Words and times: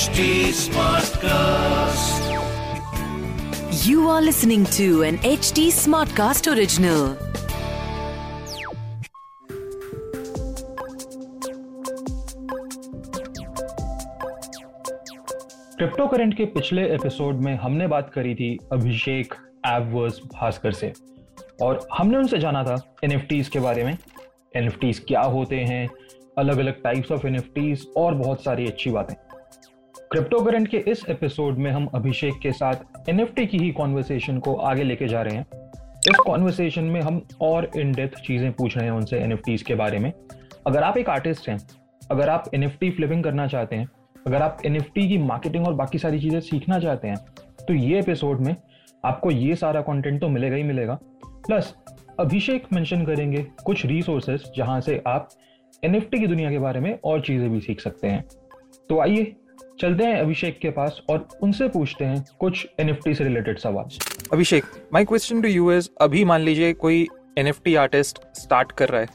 HT 0.00 0.26
Smartcast. 0.56 2.28
You 3.86 4.08
are 4.08 4.22
listening 4.22 4.64
to 4.76 5.02
an 5.02 5.18
HT 5.30 5.64
Smartcast 5.78 6.46
original. 6.52 7.02
Crypto 15.76 16.06
current 16.06 16.36
के 16.36 16.44
पिछले 16.44 16.88
episode 16.94 17.44
में 17.44 17.54
हमने 17.56 17.86
बात 17.86 18.10
करी 18.14 18.34
थी 18.34 18.56
अभिषेक 18.72 19.34
एववर्स 19.66 20.20
भास्कर 20.34 20.72
से 20.72 20.92
और 21.62 21.86
हमने 21.98 22.18
उनसे 22.18 22.38
जाना 22.38 22.64
था 22.64 22.82
एन 23.04 23.20
के 23.52 23.60
बारे 23.60 23.84
में 23.84 23.96
एन 24.56 24.70
क्या 24.82 25.22
होते 25.36 25.64
हैं 25.72 25.88
अलग 26.38 26.58
अलग 26.58 26.82
टाइप्स 26.82 27.12
ऑफ़ 27.12 27.26
एन 27.26 27.42
और 27.96 28.14
बहुत 28.14 28.44
सारी 28.44 28.66
अच्छी 28.66 28.90
बातें 28.90 29.29
क्रिप्टो 30.10 30.38
करेंट 30.44 30.66
के 30.68 30.76
इस 30.90 31.04
एपिसोड 31.08 31.58
में 31.58 31.70
हम 31.70 31.84
अभिषेक 31.94 32.38
के 32.42 32.52
साथ 32.52 33.08
एनएफटी 33.08 33.44
की 33.46 33.58
ही 33.58 33.70
कॉन्वर्सेशन 33.70 34.38
को 34.38 34.54
आगे 34.54 34.84
लेके 34.84 35.08
जा 35.08 35.20
रहे 35.22 35.36
हैं। 35.36 35.44
इस 36.10 36.16
कॉन्वर्सेशन 36.16 36.84
में 36.84 37.00
हम 37.00 37.20
और 37.40 37.70
इन 37.76 37.92
डेप्थ 37.92 38.18
चीज़ें 38.18 38.50
पूछ 38.52 38.76
रहे 38.76 38.86
हैं 38.86 38.92
उनसे 38.92 39.18
एन 39.18 39.36
के 39.66 39.74
बारे 39.74 39.98
में। 39.98 40.12
अगर 40.66 40.82
आप 40.82 40.96
एक 40.96 41.08
आर्टिस्ट 41.08 41.48
हैं, 41.48 41.58
अगर 42.10 42.28
आप 42.28 42.50
एनएफटी 42.54 42.90
फ्लिपिंग 42.90 43.22
करना 43.24 43.46
चाहते 43.46 43.76
हैं, 43.76 43.88
अगर 44.26 44.42
आप 44.42 44.58
एनएफटी 44.66 45.08
की 45.08 45.18
मार्केटिंग 45.18 45.66
और 45.66 45.74
बाकी 45.74 45.98
सारी 45.98 46.20
चीज़ें 46.20 46.40
सीखना 46.40 46.78
चाहते 46.78 47.08
हैं 47.08 47.16
तो 47.68 47.74
ये 47.74 47.98
एपिसोड 47.98 48.40
में 48.40 48.54
आपको 49.04 49.30
ये 49.30 49.56
सारा 49.56 49.80
कंटेंट 49.82 50.20
तो 50.20 50.28
मिलेगा 50.28 50.56
ही 50.56 50.62
मिलेगा। 50.62 50.98
प्लस 51.24 51.74
अभिषेक 52.20 52.66
मेंशन 52.72 53.04
करेंगे 53.06 53.46
कुछ 53.64 53.86
रिसोर्सेज 53.86 54.50
जहाँ 54.56 54.80
से 54.80 55.02
आप 55.06 55.28
एन 55.82 56.00
की 56.00 56.26
दुनिया 56.26 56.50
के 56.50 56.58
बारे 56.58 56.80
में 56.80 56.98
और 57.04 57.20
चीज़ें 57.20 57.50
भी 57.50 57.60
सीख 57.60 57.80
सकते 57.80 58.08
हैं। 58.08 58.24
तो 58.88 59.00
आइए 59.00 59.34
चलते 59.80 60.04
हैं 60.04 60.20
अभिषेक 60.20 60.58
के 60.58 60.70
पास 60.70 61.00
और 61.10 61.26
उनसे 61.42 61.68
पूछते 61.68 62.04
हैं 62.04 62.24
कुछ 62.40 62.66
एनएफटी 62.80 63.14
से 63.14 63.24
रिलेटेड 63.24 63.58
सवाल। 63.58 63.98
Abhishek 64.32 64.64
my 64.92 65.04
question 65.04 65.40
to 65.42 65.48
you 65.48 65.72
is 65.72 65.88
अभी 66.00 66.24
मान 66.24 66.40
लीजिए 66.40 66.72
कोई 66.72 67.06
एन 67.38 67.52
आर्टिस्ट 67.78 68.18
स्टार्ट 68.34 68.72
कर 68.72 68.88
रहा 68.88 69.00
है 69.00 69.08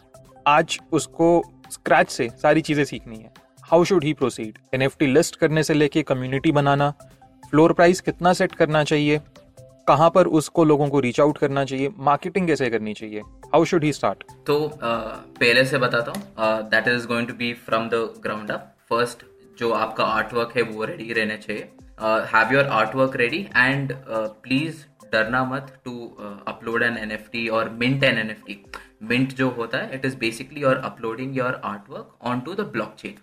आज 0.47 0.79
उसको 0.91 1.27
स्क्रैच 1.71 2.09
से 2.09 2.29
सारी 2.41 2.61
चीज़ें 2.61 2.83
सीखनी 2.85 3.15
है 3.15 3.31
how 3.63 3.83
should 3.83 4.03
he 4.03 4.13
proceed 4.13 4.57
enlist 5.01 5.35
करने 5.35 5.63
से 5.63 5.73
लेके 5.73 6.03
कम्युनिटी 6.03 6.51
बनाना 6.51 6.89
फ्लोर 7.43 7.73
प्राइस 7.73 8.01
कितना 8.01 8.33
सेट 8.33 8.55
करना 8.55 8.83
चाहिए 8.83 9.21
कहाँ 9.87 10.09
पर 10.09 10.27
उसको 10.37 10.63
लोगों 10.63 10.87
को 10.89 10.99
रीच 10.99 11.19
आउट 11.19 11.37
करना 11.37 11.65
चाहिए 11.65 11.89
मार्केटिंग 11.99 12.47
कैसे 12.47 12.69
करनी 12.69 12.93
चाहिए 12.93 13.19
हाउ 13.53 13.65
शुड 13.65 13.83
ही 13.83 13.93
स्टार्ट 13.93 14.23
तो 14.47 14.59
uh, 14.67 14.81
पहले 15.39 15.65
से 15.65 15.77
बताता 15.77 16.11
हूँ 16.11 16.69
that 16.69 16.87
is 16.87 17.07
going 17.07 17.27
to 17.27 17.33
be 17.33 17.53
from 17.53 17.89
the 17.89 18.07
ground 18.23 18.51
up 18.51 18.71
first 18.89 19.23
जो 19.59 19.71
आपका 19.73 20.03
आर्ट 20.05 20.33
वर्क 20.33 20.55
है, 20.55 20.61
वो 20.63 20.85
रेडी 20.85 21.11
रहना 21.13 21.35
चाहिए। 21.37 21.69
Have 22.33 22.53
your 22.53 22.65
art 22.77 22.95
work 22.95 23.15
ready 23.17 23.45
and 23.55 23.93
please 24.07 24.83
डरना 25.11 25.43
मत 25.45 25.73
to 25.85 25.93
upload 26.47 26.83
an 26.83 26.97
N 26.97 27.11
F 27.11 27.29
T 27.31 27.47
और 27.49 27.69
mint 27.81 28.03
an 28.03 28.17
N 28.17 28.29
F 28.29 28.43
T 28.47 28.57
mint 29.03 29.33
जो 29.35 29.49
होता 29.57 29.77
है 29.77 29.95
it 29.95 30.05
is 30.05 30.17
basically 30.17 30.61
your 30.61 30.81
uploading 30.85 31.37
your 31.37 31.61
art 31.65 31.89
work 31.89 32.27
on 32.31 32.39
to 32.39 32.53
the 32.53 32.69
block 32.73 32.95
chain 32.99 33.15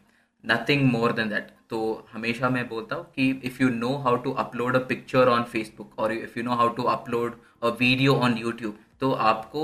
nothing 0.45 0.91
more 0.93 1.13
than 1.13 1.29
that 1.29 1.51
तो 1.71 1.81
हमेशा 2.13 2.49
मैं 2.51 2.69
बोलता 2.69 2.97
हूँ 2.97 3.05
कि 3.17 3.31
if 3.45 3.63
you 3.63 3.69
know 3.71 3.97
how 3.99 4.17
to 4.25 4.31
upload 4.41 4.77
a 4.77 4.79
picture 4.89 5.29
on 5.29 5.43
Facebook 5.53 5.99
और 5.99 6.13
if 6.13 6.39
you 6.39 6.45
know 6.45 6.55
how 6.55 6.69
to 6.77 6.83
upload 6.95 7.37
a 7.63 7.69
video 7.81 8.15
on 8.19 8.37
YouTube 8.39 8.79
तो 9.03 9.11
आपको 9.29 9.63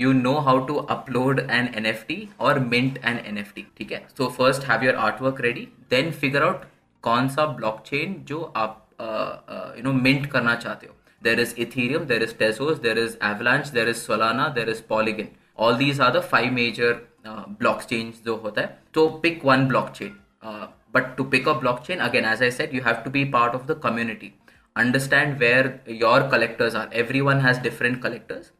you 0.00 0.12
know 0.12 0.32
how 0.46 0.58
to 0.66 0.74
upload 0.90 1.40
an 1.40 1.68
N 1.76 1.86
F 1.86 2.04
T 2.08 2.18
और 2.40 2.58
mint 2.66 2.98
an 3.04 3.18
N 3.18 3.38
F 3.38 3.52
T 3.54 3.66
ठीक 3.78 3.92
है? 3.92 3.98
So 4.18 4.28
first 4.36 4.68
have 4.68 4.84
your 4.84 4.94
art 5.06 5.22
work 5.22 5.40
ready 5.40 5.66
then 5.90 6.10
figure 6.20 6.42
out 6.42 6.64
कौन 7.04 7.28
सा 7.28 7.46
block 7.56 7.82
chain 7.86 8.14
जो 8.28 8.40
आप 8.56 8.82
you 9.78 9.82
know 9.84 9.92
mint 9.94 10.26
करना 10.32 10.54
चाहते 10.56 10.86
हो। 10.86 10.94
There 11.22 11.40
is 11.40 11.54
Ethereum 11.58 12.04
there 12.04 12.22
is 12.22 12.34
Tezos 12.38 12.78
there 12.80 12.98
is 12.98 13.16
Avalanche 13.24 13.68
there 13.70 13.88
is 13.88 13.96
Solana 13.96 14.48
there 14.56 14.70
is 14.70 14.82
Polygon 14.88 15.28
all 15.58 15.76
these 15.76 16.00
are 16.00 16.16
the 16.16 16.22
five 16.32 16.52
major 16.52 16.92
block 17.26 17.82
chain 17.82 18.12
जो 18.26 18.36
होता 18.36 18.60
है। 18.60 18.78
तो 18.94 19.08
pick 19.22 19.44
one 19.44 19.66
block 19.68 19.90
chain 19.90 20.16
but 20.94 21.16
to 21.16 21.24
pick 21.26 21.48
a 21.48 21.52
block 21.60 21.80
chain 21.86 21.98
again 22.00 22.24
as 22.24 22.42
I 22.42 22.50
said 22.52 22.74
you 22.74 22.82
have 22.84 23.02
to 23.04 23.10
be 23.10 23.24
part 23.32 23.54
of 23.54 23.66
the 23.66 23.80
community 23.84 24.32
understand 24.76 25.38
where 25.38 25.80
your 25.88 26.28
collectors 26.28 26.76
are 26.76 26.88
everyone 27.20 27.36
has 27.36 27.60
different 27.60 28.02
collectors 28.02 28.52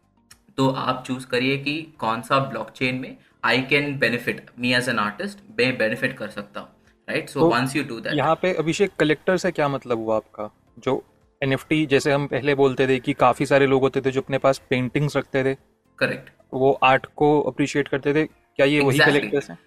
तो 0.57 0.71
आप 0.71 1.05
choose 1.07 1.27
करिए 1.27 1.59
कि 1.59 1.95
कौन 1.99 2.23
सा 2.23 2.39
blockchain 2.39 2.95
में 2.95 3.17
I 3.45 3.63
can 3.63 3.99
benefit 3.99 4.51
me 4.59 4.75
as 4.75 4.89
an 4.89 4.99
artist 4.99 5.39
मैं 5.59 5.79
benefit 5.79 6.19
कर 6.19 6.29
सकता 6.29 6.61
हूँ 6.61 6.69
right 7.09 7.29
so 7.29 7.41
once 7.41 7.77
you 7.77 7.85
do 7.85 8.01
that 8.01 8.15
यहाँ 8.15 8.35
पे 8.35 8.55
अभिषेक 8.55 8.91
कलेक्टर 8.99 9.37
से 9.37 9.51
क्या 9.51 9.69
मतलब 9.69 9.99
हुआ 9.99 10.17
आपका? 10.17 10.55
जो 10.79 11.05
NFT 11.45 11.87
जैसे 11.87 12.13
हम 12.13 12.27
पहले 12.27 12.55
बोलते 12.55 12.89
थे 12.89 12.99
कि 12.99 13.13
काफ़ी 13.13 13.47
सारे 13.47 13.67
लोग 13.67 13.83
होते 13.83 14.01
थे 14.01 14.11
जो 14.11 14.21
अपने 14.21 14.39
पास 14.39 14.63
पेंटिंग्स 14.71 15.17
रखते 15.17 15.45
थे। 15.45 15.57
करेक्ट 15.99 16.31
वो 16.55 16.73
आर्ट 16.73 17.07
को 17.17 17.41
अप्रिशिएट 17.41 17.89
करते 17.89 18.15
थे। 18.15 18.27
क्या 18.27 18.67
ये 18.67 18.81
exactly. 18.81 19.07
वही 19.07 19.19
कलेक्टर्स 19.19 19.51
हैं? 19.51 19.59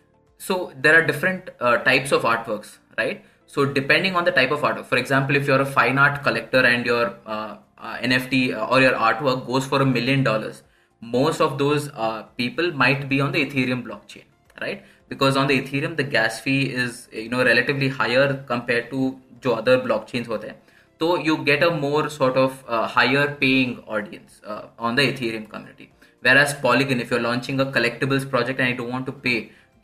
So 0.48 0.56
there 0.56 0.96
are 0.98 1.06
different 1.12 1.42
uh, 1.42 1.78
types 1.88 2.14
of 2.18 2.26
artworks 2.34 2.72
right? 3.00 3.16
so 3.49 3.65
depending 3.65 4.17
on 4.17 4.25
the 4.25 4.33
type 4.33 4.51
of 4.51 4.61
artwork 4.61 4.87
for 4.87 4.99
example 4.99 5.37
if 5.37 5.47
you're 5.47 5.61
a 5.61 5.67
fine 5.67 5.99
art 5.99 6.23
collector 6.23 6.61
and 6.61 6.87
your 6.87 7.17
uh, 7.27 7.57
uh, 7.79 7.97
nft 7.99 8.71
or 8.71 8.81
your 8.81 8.93
artwork 8.93 9.47
goes 9.47 9.67
for 9.67 9.83
a 9.83 9.87
million 9.87 10.23
dollars 10.25 10.63
most 11.01 11.41
of 11.41 11.59
those 11.59 11.89
uh, 11.95 12.23
people 12.37 12.73
might 12.73 13.09
be 13.09 13.21
on 13.21 13.33
the 13.33 13.45
ethereum 13.45 13.83
blockchain 13.85 14.25
right 14.61 14.85
because 15.09 15.37
on 15.37 15.47
the 15.47 15.61
ethereum 15.61 15.97
the 15.97 16.03
gas 16.03 16.41
fee 16.41 16.63
is 16.85 17.09
you 17.13 17.29
know 17.29 17.45
relatively 17.45 17.89
higher 17.89 18.45
compared 18.55 18.91
to 18.91 19.15
जो 19.45 19.55
other 19.55 19.79
blockchains 19.87 20.29
होते 20.29 20.49
हैं 20.49 20.61
so 21.01 21.17
you 21.25 21.35
get 21.47 21.63
a 21.65 21.71
more 21.71 22.09
sort 22.09 22.37
of 22.43 22.53
uh, 22.67 22.87
higher 22.87 23.25
paying 23.41 23.73
audience 23.97 24.41
uh, 24.47 24.63
on 24.79 24.95
the 24.99 25.03
ethereum 25.03 25.45
community 25.51 25.91
whereas 26.27 26.55
polygon 26.63 27.03
if 27.05 27.11
you're 27.11 27.25
launching 27.25 27.61
a 27.65 27.67
collectibles 27.75 28.25
project 28.35 28.61
and 28.61 28.71
you 28.71 28.77
don't 28.79 28.95
want 28.97 29.11
to 29.11 29.15
pay 29.27 29.35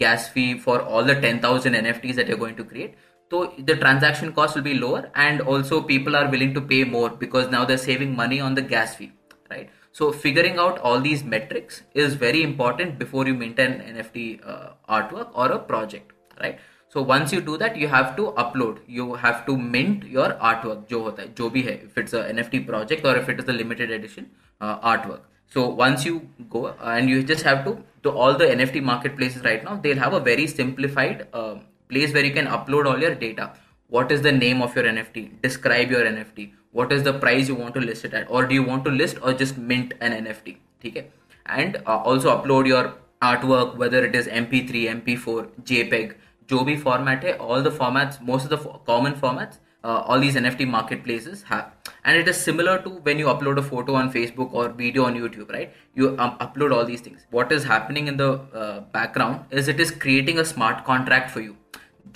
gas 0.00 0.28
fee 0.28 0.58
for 0.58 0.80
all 0.80 1.04
the 1.04 1.14
10,000 1.14 1.74
NFTs 1.74 2.14
that 2.16 2.26
you're 2.26 2.42
going 2.44 2.56
to 2.56 2.64
create. 2.64 2.94
so 3.29 3.53
the 3.57 3.75
transaction 3.75 4.31
cost 4.33 4.55
will 4.55 4.61
be 4.61 4.75
lower 4.75 5.09
and 5.15 5.41
also 5.41 5.81
people 5.81 6.15
are 6.15 6.29
willing 6.29 6.53
to 6.53 6.61
pay 6.61 6.83
more 6.83 7.09
because 7.09 7.49
now 7.49 7.65
they're 7.65 7.77
saving 7.77 8.15
money 8.15 8.39
on 8.39 8.53
the 8.55 8.61
gas 8.61 8.95
fee 8.95 9.11
right? 9.49 9.69
So 9.91 10.11
figuring 10.11 10.59
out 10.59 10.77
all 10.79 10.99
these 10.99 11.23
metrics 11.23 11.83
is 11.93 12.15
very 12.15 12.43
important 12.43 12.99
before 12.99 13.25
you 13.25 13.33
maintain 13.33 13.81
an 13.81 13.95
nft 13.97 14.45
uh, 14.45 14.69
artwork 14.89 15.29
or 15.33 15.51
a 15.51 15.59
project 15.59 16.11
right? 16.39 16.59
So 16.89 17.01
once 17.01 17.33
you 17.33 17.41
do 17.41 17.57
that 17.57 17.75
you 17.75 17.87
have 17.87 18.15
to 18.17 18.31
upload. 18.43 18.79
You 18.87 19.13
have 19.15 19.45
to 19.47 19.57
mint 19.57 20.03
your 20.05 20.33
artwork 20.49 20.87
jo 20.87 21.03
hota 21.05 21.23
hai 21.23 21.29
jo 21.39 21.49
bhi 21.49 21.63
hai. 21.69 21.77
If 21.85 21.97
it's 21.97 22.13
a 22.13 22.23
nft 22.33 22.67
project 22.67 23.05
or 23.05 23.15
if 23.17 23.29
it 23.29 23.39
is 23.39 23.49
a 23.49 23.53
limited 23.53 23.91
edition 23.91 24.29
uh, 24.61 24.79
artwork. 24.79 25.21
So 25.47 25.67
once 25.69 26.05
you 26.05 26.29
go 26.49 26.65
uh, 26.67 26.75
and 26.97 27.09
you 27.09 27.23
just 27.23 27.43
have 27.43 27.63
to 27.65 27.77
so 28.03 28.11
all 28.11 28.37
the 28.43 28.45
nft 28.57 28.83
marketplaces 28.83 29.43
right 29.43 29.63
now 29.63 29.75
they'll 29.77 30.03
have 30.05 30.13
a 30.13 30.19
very 30.19 30.47
simplified 30.47 31.27
um, 31.33 31.61
place 31.88 32.12
where 32.12 32.24
you 32.24 32.32
can 32.32 32.46
upload 32.46 32.86
all 32.86 33.00
your 33.00 33.14
data. 33.14 33.52
What 33.88 34.12
is 34.12 34.22
the 34.22 34.32
name 34.32 34.62
of 34.62 34.74
your 34.76 34.84
NFT? 34.84 35.42
Describe 35.42 35.90
your 35.90 36.04
NFT. 36.04 36.52
What 36.72 36.92
is 36.92 37.02
the 37.02 37.12
price 37.12 37.48
you 37.48 37.56
want 37.56 37.74
to 37.74 37.80
list 37.80 38.04
it 38.04 38.14
at? 38.14 38.30
Or 38.30 38.46
do 38.46 38.54
you 38.54 38.62
want 38.62 38.84
to 38.84 38.90
list 38.90 39.18
or 39.22 39.32
just 39.32 39.58
mint 39.58 39.94
an 40.00 40.12
NFT? 40.24 40.56
Okay. 40.86 41.06
And 41.46 41.76
uh, 41.86 41.96
also 41.98 42.36
upload 42.36 42.66
your 42.68 42.94
artwork, 43.20 43.76
whether 43.76 44.04
it 44.04 44.14
is 44.14 44.28
MP3, 44.28 45.02
MP4, 45.02 45.48
JPEG, 45.64 46.14
जो 46.48 46.60
भी 46.64 46.76
format 46.82 47.24
है, 47.24 47.36
all 47.38 47.62
the 47.62 47.70
formats, 47.70 48.20
most 48.20 48.44
of 48.44 48.50
the 48.50 48.56
common 48.86 49.14
formats, 49.14 49.58
uh, 49.84 50.02
all 50.06 50.20
these 50.20 50.36
NFT 50.36 50.66
marketplaces 50.68 51.42
have. 51.44 51.72
And 52.04 52.16
it 52.16 52.28
is 52.28 52.40
similar 52.40 52.78
to 52.82 52.90
when 53.08 53.18
you 53.18 53.26
upload 53.26 53.58
a 53.58 53.62
photo 53.62 53.94
on 53.94 54.12
Facebook 54.12 54.52
or 54.52 54.68
video 54.68 55.04
on 55.04 55.14
YouTube, 55.14 55.52
right? 55.52 55.72
You 55.94 56.18
um, 56.18 56.36
upload 56.38 56.74
all 56.74 56.84
these 56.84 57.00
things. 57.00 57.26
What 57.30 57.52
is 57.52 57.64
happening 57.64 58.08
in 58.08 58.16
the 58.16 58.32
uh, 58.54 58.80
background 58.98 59.44
is 59.50 59.68
it 59.68 59.80
is 59.80 59.90
creating 59.90 60.38
a 60.38 60.44
smart 60.44 60.84
contract 60.84 61.30
for 61.30 61.40
you. 61.40 61.56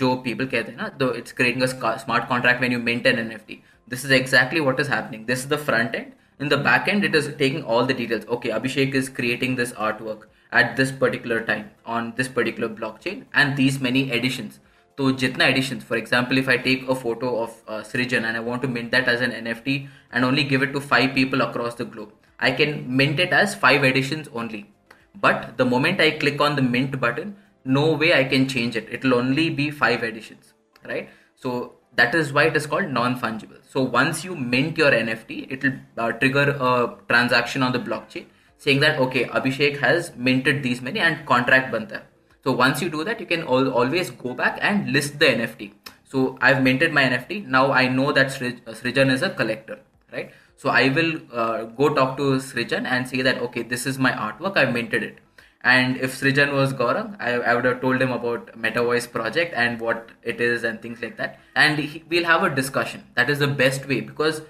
जो 0.00 0.11
people 0.26 0.50
कहते 0.50 0.72
हैं 0.72 0.76
ना, 0.78 0.90
though 0.99 1.11
it's 1.20 1.37
creating 1.40 1.62
a 1.62 1.70
smart 2.05 2.28
contract 2.28 2.61
when 2.64 2.76
you 2.76 2.82
mint 2.88 3.06
an 3.06 3.22
NFT. 3.22 3.58
This 3.88 4.05
is 4.05 4.14
exactly 4.19 4.62
what 4.69 4.84
is 4.84 4.88
happening. 4.88 5.26
This 5.26 5.44
is 5.44 5.49
the 5.49 5.58
front 5.70 5.94
end. 5.94 6.12
In 6.40 6.49
the 6.49 6.58
back 6.58 6.88
end, 6.88 7.05
it 7.05 7.14
is 7.14 7.28
taking 7.43 7.62
all 7.62 7.87
the 7.87 7.94
details. 7.94 8.25
Okay, 8.37 8.50
Abhishek 8.50 8.94
is 8.94 9.08
creating 9.08 9.56
this 9.56 9.72
artwork 9.88 10.25
at 10.52 10.76
this 10.76 10.90
particular 11.05 11.40
time 11.43 11.70
on 11.87 12.12
this 12.16 12.28
particular 12.28 12.69
blockchain 12.81 13.25
and 13.34 13.56
these 13.56 13.81
many 13.88 14.06
editions 14.19 14.61
तो 14.99 15.11
जितना 15.20 15.44
addition 15.44 15.78
for 15.87 15.99
example 15.99 16.38
if 16.38 16.49
I 16.49 16.58
take 16.64 16.90
a 16.90 16.94
photo 16.94 17.31
of 17.37 17.64
सृजन 17.87 18.25
and 18.25 18.37
I 18.37 18.43
want 18.43 18.62
to 18.62 18.69
mint 18.69 18.90
that 18.90 19.08
as 19.08 19.22
an 19.22 19.32
N 19.32 19.46
F 19.46 19.62
T 19.64 19.75
and 20.14 20.25
only 20.25 20.43
give 20.52 20.62
it 20.64 20.72
to 20.72 20.81
five 20.93 21.08
people 21.14 21.40
across 21.40 21.76
the 21.81 21.88
globe 21.93 22.12
I 22.38 22.50
can 22.52 22.96
mint 22.96 23.20
it 23.20 23.32
as 23.32 23.55
five 23.55 23.84
editions 23.84 24.28
only. 24.34 24.66
But 25.14 25.56
the 25.56 25.64
moment 25.64 26.00
I 26.00 26.11
click 26.12 26.40
on 26.40 26.56
the 26.56 26.62
mint 26.62 26.99
button, 27.00 27.37
no 27.65 27.94
way 27.94 28.13
I 28.13 28.23
can 28.23 28.47
change 28.47 28.75
it. 28.75 28.88
It 28.89 29.03
will 29.03 29.15
only 29.15 29.50
be 29.50 29.71
five 29.71 30.03
editions, 30.03 30.53
right? 30.85 31.09
So 31.35 31.75
that 31.95 32.15
is 32.15 32.31
why 32.33 32.45
it 32.45 32.56
is 32.56 32.65
called 32.65 32.89
non-fungible. 32.89 33.59
So 33.69 33.81
once 33.81 34.23
you 34.23 34.35
mint 34.35 34.77
your 34.77 34.91
NFT, 34.91 35.51
it 35.51 35.63
will 35.63 35.73
uh, 35.97 36.11
trigger 36.13 36.56
a 36.59 36.97
transaction 37.07 37.63
on 37.63 37.71
the 37.71 37.79
blockchain 37.79 38.25
saying 38.57 38.79
that 38.81 39.00
okay, 39.00 39.25
Abhishek 39.25 39.79
has 39.79 40.15
minted 40.15 40.63
these 40.63 40.81
many 40.81 41.00
and 41.00 41.25
contract 41.25 41.71
banta. 41.71 42.03
So 42.44 42.51
once 42.51 42.81
you 42.81 42.89
do 42.89 43.03
that, 43.03 43.19
you 43.19 43.25
can 43.25 43.41
al- 43.41 43.71
always 43.71 44.12
go 44.12 44.33
back 44.33 44.59
and 44.62 44.91
list 44.91 45.19
the 45.19 45.25
NFT. 45.25 45.73
So 46.03 46.38
I've 46.41 46.63
minted 46.63 46.91
my 46.94 47.03
NFT. 47.03 47.47
Now 47.47 47.71
I 47.71 47.88
know 47.88 48.12
that 48.12 48.27
Srij- 48.27 48.67
uh, 48.67 48.71
Srijan 48.71 49.12
is 49.12 49.21
a 49.21 49.29
collector, 49.29 49.79
right? 50.12 50.31
So 50.55 50.69
I 50.69 50.89
will 50.89 51.21
uh, 51.31 51.63
go 51.65 51.94
talk 51.94 52.17
to 52.17 52.23
Srijan 52.38 52.85
and 52.85 53.07
say 53.07 53.21
that 53.21 53.38
okay, 53.47 53.63
this 53.63 53.85
is 53.85 53.97
my 53.97 54.12
artwork. 54.12 54.57
I've 54.57 54.73
minted 54.73 55.03
it. 55.03 55.19
And 55.61 55.97
if 55.97 56.19
Srijan 56.19 56.53
was 56.53 56.73
Gaurang, 56.73 57.17
I, 57.19 57.31
I 57.31 57.53
would 57.53 57.65
have 57.65 57.81
told 57.81 58.01
him 58.01 58.11
about 58.11 58.57
MetaVoice 58.57 59.11
project 59.11 59.53
and 59.53 59.79
what 59.79 60.09
it 60.23 60.39
is 60.39 60.63
and 60.63 60.81
things 60.81 61.01
like 61.01 61.17
that. 61.17 61.39
And 61.56 61.77
he, 61.77 62.03
we'll 62.09 62.25
have 62.25 62.44
a 62.44 62.50
discussion. 62.50 63.03
That 63.15 63.29
is 63.29 63.39
the 63.39 63.47
best 63.47 63.88
way 63.88 64.00
because 64.00 64.41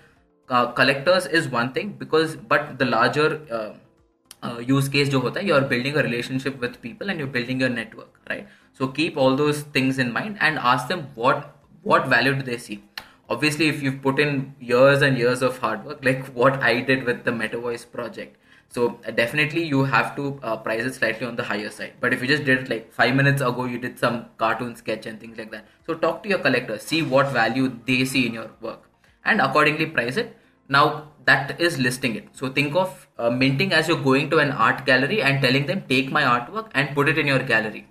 uh, 0.50 0.67
collectors 0.71 1.25
is 1.25 1.47
one 1.47 1.73
thing 1.73 1.95
because 1.97 2.35
but 2.35 2.77
the 2.77 2.85
larger 2.85 3.41
uh, 3.51 4.47
uh, 4.47 4.59
use 4.59 4.89
case 4.89 5.09
jo 5.09 5.19
hota 5.19 5.44
you're 5.44 5.61
building 5.61 5.95
a 5.95 6.03
relationship 6.03 6.59
with 6.59 6.81
people 6.81 7.09
and 7.09 7.19
you're 7.19 7.27
building 7.27 7.59
your 7.59 7.69
network, 7.69 8.19
right? 8.29 8.47
So 8.73 8.88
keep 8.88 9.17
all 9.17 9.35
those 9.35 9.62
things 9.62 10.00
in 10.00 10.12
mind 10.12 10.38
and 10.39 10.57
ask 10.57 10.88
them 10.88 11.07
what 11.15 11.55
what 11.83 12.07
value 12.07 12.35
do 12.35 12.44
they 12.44 12.57
see. 12.57 12.83
Obviously, 13.29 13.67
if 13.67 13.83
you've 13.83 14.01
put 14.01 14.19
in 14.19 14.55
years 14.59 15.03
and 15.03 15.17
years 15.17 15.44
of 15.44 15.59
hard 15.59 15.85
work, 15.85 16.03
like 16.03 16.25
what 16.27 16.63
I 16.63 16.81
did 16.81 17.03
with 17.03 17.25
the 17.25 17.31
Meta 17.31 17.59
Voice 17.59 17.85
project, 17.85 18.38
so 18.71 19.00
uh, 19.07 19.12
definitely 19.12 19.63
you 19.63 19.83
have 19.83 20.16
to 20.16 20.39
uh, 20.44 20.56
price 20.57 20.83
it 20.83 20.94
slightly 20.94 21.25
on 21.25 21.36
the 21.36 21.44
higher 21.44 21.69
side. 21.71 21.94
But 22.00 22.13
if 22.13 22.21
you 22.21 22.27
just 22.27 22.45
did 22.45 22.60
it 22.60 22.69
like 22.69 22.94
five 22.94 23.16
minutes 23.16 23.42
ago, 23.42 23.66
you 23.66 23.80
did 23.80 23.98
some 23.98 24.25
cartoon 24.38 24.75
sketch 24.75 25.07
and 25.07 25.19
things 25.19 25.38
like 25.38 25.51
that. 25.51 25.66
So 25.88 25.95
talk 25.95 26.21
to 26.24 26.30
your 26.30 26.39
collectors, 26.39 26.83
see 26.83 27.01
what 27.01 27.30
value 27.30 27.80
they 27.86 28.06
see 28.06 28.27
in 28.27 28.33
your 28.33 28.51
work, 28.62 28.89
and 29.25 29.42
accordingly 29.42 29.88
price 29.88 30.18
it. 30.18 30.38
Now 30.68 31.07
that 31.25 31.60
is 31.60 31.80
listing 31.80 32.16
it. 32.16 32.27
So 32.33 32.50
think 32.50 32.75
of 32.75 33.07
uh, 33.18 33.31
minting 33.31 33.74
as 33.74 33.88
you're 33.88 34.04
going 34.04 34.30
to 34.30 34.38
an 34.38 34.51
art 34.51 34.86
gallery 34.86 35.22
and 35.24 35.42
telling 35.42 35.65
them 35.65 35.83
take 35.89 36.12
my 36.12 36.24
artwork 36.24 36.69
and 36.75 36.94
put 36.94 37.10
it 37.10 37.18
in 37.18 37.25
your 37.25 37.39
gallery. 37.39 37.88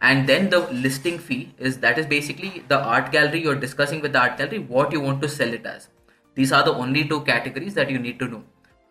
And 0.00 0.26
then 0.28 0.48
the 0.48 0.60
listing 0.72 1.18
fee 1.18 1.54
is 1.58 1.78
that 1.80 1.98
is 1.98 2.06
basically 2.06 2.64
the 2.68 2.82
art 2.82 3.12
gallery 3.12 3.42
you're 3.42 3.54
discussing 3.54 4.00
with 4.00 4.14
the 4.14 4.20
art 4.20 4.38
gallery 4.38 4.60
what 4.60 4.92
you 4.92 5.00
want 5.00 5.20
to 5.22 5.28
sell 5.28 5.52
it 5.52 5.66
as. 5.66 5.88
These 6.34 6.52
are 6.52 6.64
the 6.64 6.72
only 6.72 7.06
two 7.06 7.20
categories 7.20 7.74
that 7.74 7.90
you 7.90 7.98
need 7.98 8.18
to 8.18 8.28
know 8.28 8.42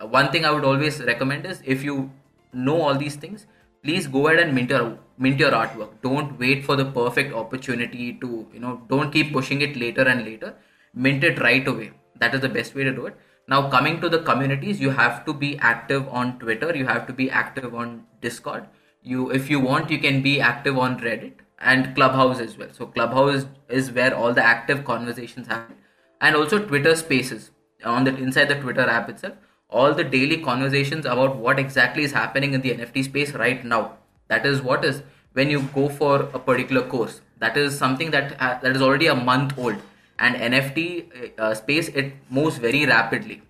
one 0.08 0.32
thing 0.32 0.46
I 0.46 0.52
would 0.52 0.66
always 0.66 1.00
recommend 1.02 1.46
is 1.46 1.62
if 1.66 1.84
you 1.84 2.12
know 2.54 2.82
all 2.82 2.96
these 2.96 3.16
things, 3.16 3.48
please 3.84 4.08
go 4.08 4.28
ahead 4.28 4.40
and 4.40 4.54
mint 4.54 4.70
your 4.70 4.98
mint 5.18 5.40
your 5.40 5.52
artwork. 5.52 5.90
Don't 6.02 6.40
wait 6.40 6.66
for 6.66 6.76
the 6.76 6.86
perfect 6.86 7.34
opportunity 7.34 8.14
to 8.22 8.48
you 8.54 8.60
know. 8.60 8.82
Don't 8.90 9.12
keep 9.12 9.34
pushing 9.34 9.62
it 9.62 9.76
later 9.76 10.04
and 10.04 10.26
later. 10.26 10.56
Mint 10.94 11.24
it 11.24 11.40
right 11.40 11.68
away. 11.68 11.92
That 12.20 12.36
is 12.36 12.42
the 12.42 12.50
best 12.50 12.76
way 12.76 12.84
to 12.84 12.92
do 12.92 13.06
it. 13.06 13.18
Now 13.48 13.70
coming 13.70 14.00
to 14.02 14.10
the 14.10 14.20
communities, 14.20 14.80
you 14.80 14.92
have 14.92 15.26
to 15.26 15.34
be 15.34 15.58
active 15.60 16.08
on 16.10 16.40
Twitter. 16.40 16.76
You 16.76 16.86
have 16.86 17.08
to 17.08 17.14
be 17.14 17.30
active 17.30 17.74
on 17.76 18.06
Discord. 18.22 18.68
You, 19.04 19.32
if 19.32 19.50
you 19.50 19.60
want, 19.60 19.90
you 19.90 19.98
can 20.00 20.22
be 20.22 20.40
active 20.40 20.78
on 20.78 21.00
Reddit 21.00 21.34
and 21.60 21.96
Clubhouse 21.96 22.40
as 22.40 22.58
well. 22.58 22.70
So 22.72 22.86
Clubhouse 22.86 23.46
is 23.68 23.92
where 23.92 24.16
all 24.16 24.34
the 24.34 24.44
active 24.44 24.86
conversations 24.86 25.48
happen, 25.48 25.76
and 26.20 26.36
also 26.36 26.60
Twitter 26.60 26.96
Spaces 26.96 27.50
on 27.84 28.04
the 28.04 28.16
inside 28.16 28.46
the 28.46 28.56
Twitter 28.56 28.82
app 28.82 29.10
itself 29.10 29.34
all 29.72 29.94
the 29.94 30.04
daily 30.04 30.38
conversations 30.38 31.06
about 31.06 31.38
what 31.38 31.58
exactly 31.58 32.04
is 32.04 32.12
happening 32.12 32.54
in 32.54 32.62
the 32.62 32.72
NFT 32.72 33.06
space 33.06 33.32
right 33.34 33.64
now. 33.64 33.98
That 34.28 34.46
is 34.46 34.62
what 34.62 34.86
is 34.86 35.02
when 35.34 35.50
you 35.50 35.62
go 35.74 35.88
for 35.90 36.22
a 36.34 36.40
particular 36.40 36.82
course. 36.84 37.22
That 37.40 37.58
is 37.58 37.78
something 37.78 38.12
that 38.12 38.40
uh, 38.40 38.60
that 38.62 38.76
is 38.76 38.82
already 38.82 39.08
a 39.08 39.16
month 39.16 39.58
old, 39.58 39.78
and 40.20 40.36
NFT 40.36 41.40
uh, 41.40 41.54
space 41.56 41.88
it 41.90 42.14
moves 42.30 42.58
very 42.58 42.86
rapidly, 42.86 43.42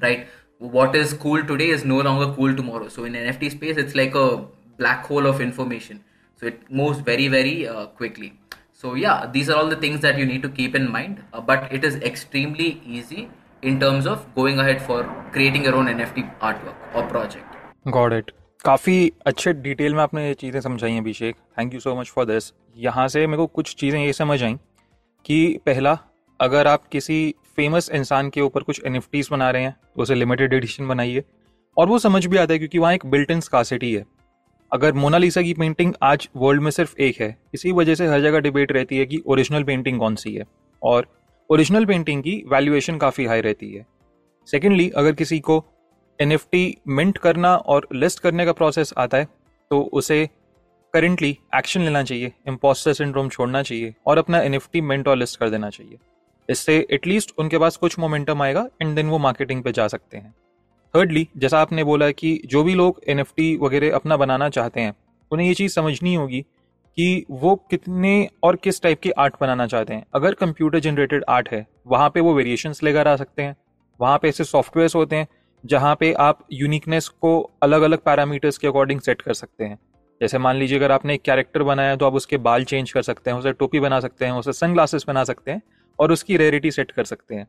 right? 0.00 0.26
What 0.58 0.94
is 0.94 1.12
cool 1.12 1.44
today 1.44 1.70
is 1.70 1.84
no 1.84 2.00
longer 2.00 2.32
cool 2.34 2.54
tomorrow. 2.54 2.88
So 2.88 3.04
in 3.04 3.14
NFT 3.14 3.50
space, 3.50 3.76
it's 3.76 3.94
like 3.94 4.14
a 4.14 4.44
black 4.78 5.06
hole 5.06 5.26
of 5.26 5.40
information. 5.40 6.04
So 6.38 6.46
it 6.46 6.70
moves 6.70 7.00
very 7.00 7.28
very 7.28 7.66
uh, 7.66 7.86
quickly. 7.86 8.38
So 8.72 8.94
yeah, 8.94 9.26
these 9.32 9.48
are 9.48 9.56
all 9.56 9.68
the 9.68 9.76
things 9.76 10.00
that 10.00 10.18
you 10.18 10.26
need 10.26 10.42
to 10.42 10.50
keep 10.50 10.74
in 10.74 10.90
mind. 10.90 11.22
Uh, 11.32 11.40
but 11.40 11.72
it 11.72 11.84
is 11.84 11.96
extremely 11.96 12.80
easy 12.84 13.28
in 13.62 13.78
terms 13.80 14.06
of 14.06 14.24
going 14.34 14.58
ahead 14.58 14.80
for 14.80 15.02
creating 15.32 15.64
your 15.64 15.74
own 15.74 15.88
NFT 15.88 16.24
artwork 16.40 16.94
or 16.94 17.06
project. 17.08 17.54
Got 17.90 18.12
it. 18.12 18.30
काफ़ी 18.64 19.12
अच्छे 19.26 19.52
detail 19.52 19.94
में 19.94 20.02
आपने 20.02 20.26
ये 20.26 20.34
चीज़ें 20.34 20.60
समझाई 20.60 20.92
हैं 20.92 21.00
Abhishek. 21.00 21.36
Thank 21.58 21.74
you 21.74 21.80
so 21.80 21.94
much 21.94 22.08
for 22.10 22.24
this 22.24 22.52
यहाँ 22.76 23.06
से 23.08 23.26
मेरे 23.26 23.36
को 23.36 23.46
कुछ 23.46 23.74
चीज़ें 23.74 23.98
ये 24.00 24.12
समझ 24.12 24.42
आई 24.42 24.54
कि 25.24 25.60
पहला, 25.66 25.98
अगर 26.40 26.66
आप 26.66 26.86
किसी 26.92 27.34
फ़ेमस 27.56 27.90
इंसान 27.94 28.30
के 28.30 28.40
ऊपर 28.40 28.62
कुछ 28.62 28.80
एन 28.86 29.00
बना 29.30 29.50
रहे 29.50 29.62
हैं 29.62 29.76
तो 29.96 30.02
उसे 30.02 30.14
लिमिटेड 30.14 30.54
एडिशन 30.54 30.88
बनाइए। 30.88 31.24
और 31.76 31.88
वो 31.88 31.98
समझ 31.98 32.24
भी 32.26 32.36
आता 32.36 32.52
है 32.52 32.58
क्योंकि 32.58 32.78
वहाँ 32.78 32.92
एक 32.94 33.06
बिल्ट 33.06 33.30
इन 33.30 33.40
स्कासिटी 33.40 33.92
है। 33.94 34.04
अगर 34.72 34.92
मोनालिसा 34.94 35.42
की 35.42 35.54
पेंटिंग 35.54 35.92
आज 36.02 36.28
वर्ल्ड 36.36 36.62
में 36.62 36.70
सिर्फ़ 36.70 36.96
एक 36.98 37.20
है, 37.20 37.36
इसी 37.54 37.72
वजह 37.72 37.94
से 37.94 38.06
हर 38.06 38.20
जगह 38.20 38.40
डिबेट 38.40 38.72
रहती 38.72 38.98
है 38.98 39.06
कि 39.06 39.22
ओरिजिनल 39.26 39.64
पेंटिंग 39.64 39.98
कौन 39.98 40.14
सी 40.14 40.34
है। 40.34 40.44
और 40.82 41.06
ओरिजिनल 41.50 41.84
पेंटिंग 41.84 42.22
की 42.22 42.42
वैल्यूएशन 42.48 42.96
काफ़ी 42.98 43.24
हाई 43.24 43.40
रहती 43.40 43.72
है। 43.72 43.84
सेकेंडली 44.48 44.88
अगर 44.90 45.12
किसी 45.12 45.38
को 45.40 45.64
एनएफटी 46.18 46.76
मिंट 46.88 47.18
करना 47.18 47.54
और 47.56 47.86
लिस्ट 47.92 48.20
करने 48.20 48.44
का 48.46 48.52
प्रोसेस 48.52 48.92
आता 48.98 49.18
है 49.18 49.28
तो 49.70 49.80
उसे 49.92 50.28
करेंटली 50.94 51.30
एक्शन 51.56 51.80
लेना 51.80 52.02
चाहिए 52.02 52.32
इम्पोस्टर 52.48 52.92
सिंड्रोम 52.92 53.28
छोड़ना 53.28 53.62
चाहिए 53.62 53.94
और 54.06 54.18
अपना 54.18 54.40
एनएफटी 54.40 54.80
मिंट 54.80 55.08
और 55.08 55.16
लिस्ट 55.16 55.38
कर 55.40 55.50
देना 55.50 55.70
चाहिए। 55.70 55.98
इससे 56.48 56.76
एटलीस्ट 56.90 57.32
उनके 57.38 57.58
पास 57.58 57.76
कुछ 57.76 57.98
मोमेंटम 57.98 58.42
आएगा 58.42 58.68
एंड 58.82 58.94
देन 58.96 59.08
वो 59.08 59.18
मार्केटिंग 59.18 59.62
पे 59.62 59.72
जा 59.72 59.88
सकते 59.88 60.16
हैं। 60.16 60.34
थर्डली 60.94 61.26
जैसा 61.36 61.60
आपने 61.60 61.84
बोला 61.84 62.10
कि 62.10 62.40
जो 62.46 62.62
भी 62.64 62.74
लोग 62.74 63.00
एनएफटी 63.08 63.56
वगैरह 63.56 63.94
अपना 63.94 64.16
बनाना 64.16 64.48
चाहते 64.48 64.80
हैं, 64.80 64.94
उन्हें 65.30 65.46
ये 65.48 65.54
चीज़ 65.54 65.72
समझनी 65.72 66.14
होगी 66.14 66.44
कि 66.98 67.24
वो 67.30 67.54
कितने 67.70 68.28
और 68.42 68.56
किस 68.56 68.82
टाइप 68.82 69.00
के 69.00 69.10
आर्ट 69.10 69.34
बनाना 69.40 69.66
चाहते 69.66 69.94
हैं। 69.94 70.04
अगर 70.14 70.34
कंप्यूटर 70.34 70.78
जनरेटेड 70.78 71.24
आर्ट 71.28 71.48
है, 71.48 71.66
वहाँ 71.86 72.10
पे 72.10 72.20
वो 72.20 72.34
वेरिएशंस 72.34 72.82
लेकर 72.82 73.08
आ 73.08 73.16
सकते 73.16 73.42
हैं। 73.42 73.56
वहाँ 74.00 74.18
पे 74.18 74.28
ऐसे 74.28 74.44
सॉफ्टवेयर्स 74.44 74.94
होते 74.94 75.16
हैं, 75.16 75.26
जहाँ 75.64 75.96
पे 76.00 76.12
आप 76.12 76.46
यूनिकनेस 76.52 77.08
को 77.08 77.50
अलग 77.62 77.82
अलग 77.82 77.98
पैरामीटर्स 77.98 78.58
के 78.58 78.68
अकॉर्डिंग 78.68 79.00
सेट 79.00 79.22
कर 79.22 79.34
सकते 79.34 79.64
हैं। 79.64 79.78
जैसे 80.20 80.38
मान 80.38 80.56
लीजिए 80.56 80.78
अगर 80.78 80.92
आपने 80.92 81.14
एक 81.14 81.22
कैरेक्टर 81.22 81.62
बनाया 81.62 81.96
तो 81.96 82.06
आप 82.06 82.14
उसके 82.14 82.36
बाल 82.36 82.64
चेंज 82.64 82.92
कर 82.92 83.02
सकते 83.02 83.30
हैं, 83.30 83.38
उसे 83.38 83.52
टोपी 83.52 83.80
बना 83.80 84.00
सकते 84.00 84.24
हैं, 84.24 84.32
उसे 84.32 84.52
सन 84.52 84.72
ग्लासेस 84.72 85.04
बना 85.08 85.24
सकते 85.24 85.50
हैं 85.50 85.62
और 85.98 86.12
उसकी 86.12 86.36
रेयरिटी 86.36 86.70
सेट 86.70 86.90
कर 86.90 87.04
सकते 87.04 87.34
हैं। 87.34 87.46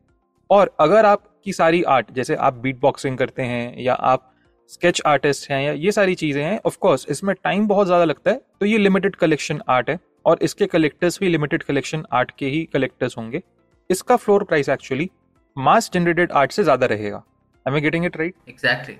और 0.49 0.75
अगर 0.79 1.05
आपकी 1.05 1.53
सारी 1.53 1.83
आर्ट 1.83 2.11
जैसे 2.11 2.35
आप 2.35 2.53
बीट 2.53 2.79
बॉक्सिंग 2.79 3.17
करते 3.17 3.41
हैं 3.41 3.79
या 3.79 3.93
आप 3.93 4.33
स्केच 4.69 5.01
आर्टिस्ट 5.05 5.49
हैं 5.51 5.61
या 5.63 5.71
ये 5.73 5.91
सारी 5.91 6.15
चीज़ें 6.15 6.43
हैं 6.43 6.59
ऑफ़ 6.65 6.77
कोर्स 6.77 7.05
इसमें 7.09 7.35
टाइम 7.35 7.67
बहुत 7.67 7.87
ज़्यादा 7.87 8.05
लगता 8.05 8.31
है 8.31 8.41
तो 8.59 8.65
ये 8.65 8.77
लिमिटेड 8.77 9.15
कलेक्शन 9.15 9.61
आर्ट 9.69 9.89
है 9.89 9.99
और 10.25 10.39
इसके 10.41 10.65
कलेक्टर्स 10.67 11.19
भी 11.19 11.29
लिमिटेड 11.29 11.63
कलेक्शन 11.63 12.03
आर्ट 12.13 12.31
के 12.39 12.45
ही 12.47 12.63
कलेक्टर्स 12.73 13.17
होंगे। 13.17 13.41
इसका 13.89 14.15
floor 14.15 14.43
price 14.43 14.69
actually 14.69 15.09
mass 15.57 15.89
generated 15.93 16.31
art 16.31 16.51
से 16.51 16.63
ज़्यादा 16.63 16.85
रहेगा। 16.85 17.23
I 17.65 17.73
am 17.73 17.79
getting 17.81 18.05
it 18.05 18.17
right 18.17 18.35
exactly 18.49 18.95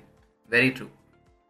very 0.49 0.69
true 0.69 0.87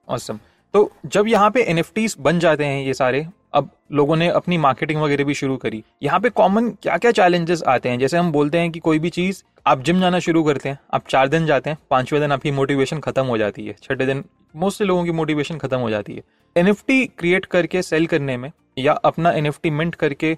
awesome 0.08 0.40
तो 0.74 0.92
जब 1.08 1.28
यहाँ 1.28 1.50
पे 1.52 1.64
एन 1.64 1.84
बन 2.20 2.40
जाते 2.40 2.66
हैं 2.66 2.84
ये 2.86 2.94
सारे 2.94 3.26
अब 3.58 3.70
लोगों 3.92 4.16
ने 4.16 4.28
अपनी 4.30 4.58
मार्केटिंग 4.58 5.02
वगैरह 5.02 5.24
भी 5.24 5.34
शुरू 5.34 5.58
करी। 5.58 5.84
यहाँ 6.04 6.20
पे 6.20 6.30
कॉमन 6.30 6.70
क्या 6.84 6.98
क्या 6.98 7.12
चैलेंजेस 7.12 7.64
आते 7.68 7.90
हैं? 7.90 8.00
जैसे 8.00 8.18
हम 8.18 8.32
बोलते 8.32 8.58
हैं 8.58 8.72
कि 8.72 8.80
कोई 8.80 9.00
भी 9.00 9.10
चीज़, 9.10 9.44
आप 9.68 9.84
जिम 9.84 10.00
जाना 10.00 10.20
शुरू 10.20 10.44
करते 10.44 10.70
हैं, 10.70 10.80
आप 10.94 11.08
चार 11.10 11.28
दिन 11.28 11.46
जाते 11.46 11.70
हैं, 11.70 11.78
पाँचवें 11.92 12.22
दिन 12.22 12.32
आपकी 12.32 12.52
मोटिवेशन 12.52 13.00
खत्म 13.00 13.26
हो 13.26 13.38
जाती 13.38 13.66
है। 13.66 13.76
छठे 13.84 14.06
दिन 14.06 14.24
मोस्टली 14.56 14.88
लोगों 14.88 15.04
की 15.06 15.12
मोटिवेशन 15.12 15.58
खत्म 15.58 15.78
हो 15.78 15.90
जाती 15.90 16.16
है। 16.16 16.24
एन 16.56 16.74
क्रिएट 16.84 17.46
करके 17.46 17.82
सेल 17.82 18.06
करने 18.06 18.38
में 18.38 18.52
या 18.78 18.94
अपना 19.06 19.32
एनएफटी 19.32 19.70
मिंट 19.70 19.96
करके 19.96 20.38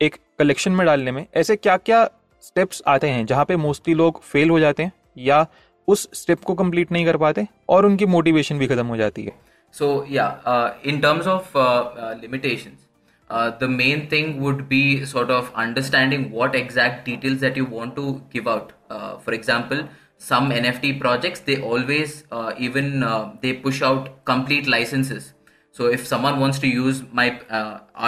एक 0.00 0.16
कलेक्शन 0.38 0.72
में 0.72 0.86
डालने 0.86 1.12
में, 1.12 1.26
ऐसे 1.34 1.56
क्या 1.56 1.76
क्या 1.76 2.04
स्टेप्स 2.42 2.82
आते 2.86 3.08
हैं 3.08 3.24
जहाँ 3.26 3.44
पे 3.44 3.56
मोस्टली 3.56 3.94
लोग 3.94 4.22
फेल 4.22 4.50
हो 4.50 4.60
जाते 4.60 4.82
हैं 4.82 4.92
या 5.18 5.46
उस 5.88 6.08
स्टेप 6.14 6.42
को 6.44 6.54
कंप्लीट 6.54 6.92
नहीं 6.92 7.04
कर 7.04 7.16
पाते 7.16 7.46
और 7.68 7.86
उनकी 7.86 8.06
मोटिवेशन 8.06 8.58
भी 8.58 8.66
खत्म 8.66 8.86
हो 8.86 8.96
जाती 8.96 9.24
है? 9.24 9.32
So 9.78 10.04
yeah, 10.04 10.40
uh, 10.52 10.74
in 10.82 11.02
terms 11.02 11.26
of 11.26 11.54
uh, 11.54 11.60
uh 11.60 12.18
limitations, 12.20 12.86
uh, 13.28 13.50
the 13.62 13.68
main 13.68 14.08
thing 14.08 14.40
would 14.40 14.68
be 14.70 15.04
sort 15.04 15.30
of 15.30 15.52
understanding 15.54 16.30
what 16.30 16.54
exact 16.54 17.04
details 17.04 17.40
that 17.40 17.58
you 17.58 17.66
want 17.66 17.94
to 17.96 18.22
give 18.30 18.48
out. 18.48 18.72
Uh, 18.88 19.18
for 19.18 19.34
example, 19.34 19.86
some 20.16 20.48
NFT 20.50 20.98
projects 20.98 21.40
they 21.40 21.60
always 21.60 22.24
even 22.58 23.04
they 23.42 23.52
push 23.52 23.82
out 23.82 24.24
complete 24.24 24.66
licenses. 24.66 25.34
So 25.72 25.92
if 25.98 26.06
someone 26.06 26.40
wants 26.40 26.58
to 26.60 26.68
use 26.68 27.02
my 27.12 27.28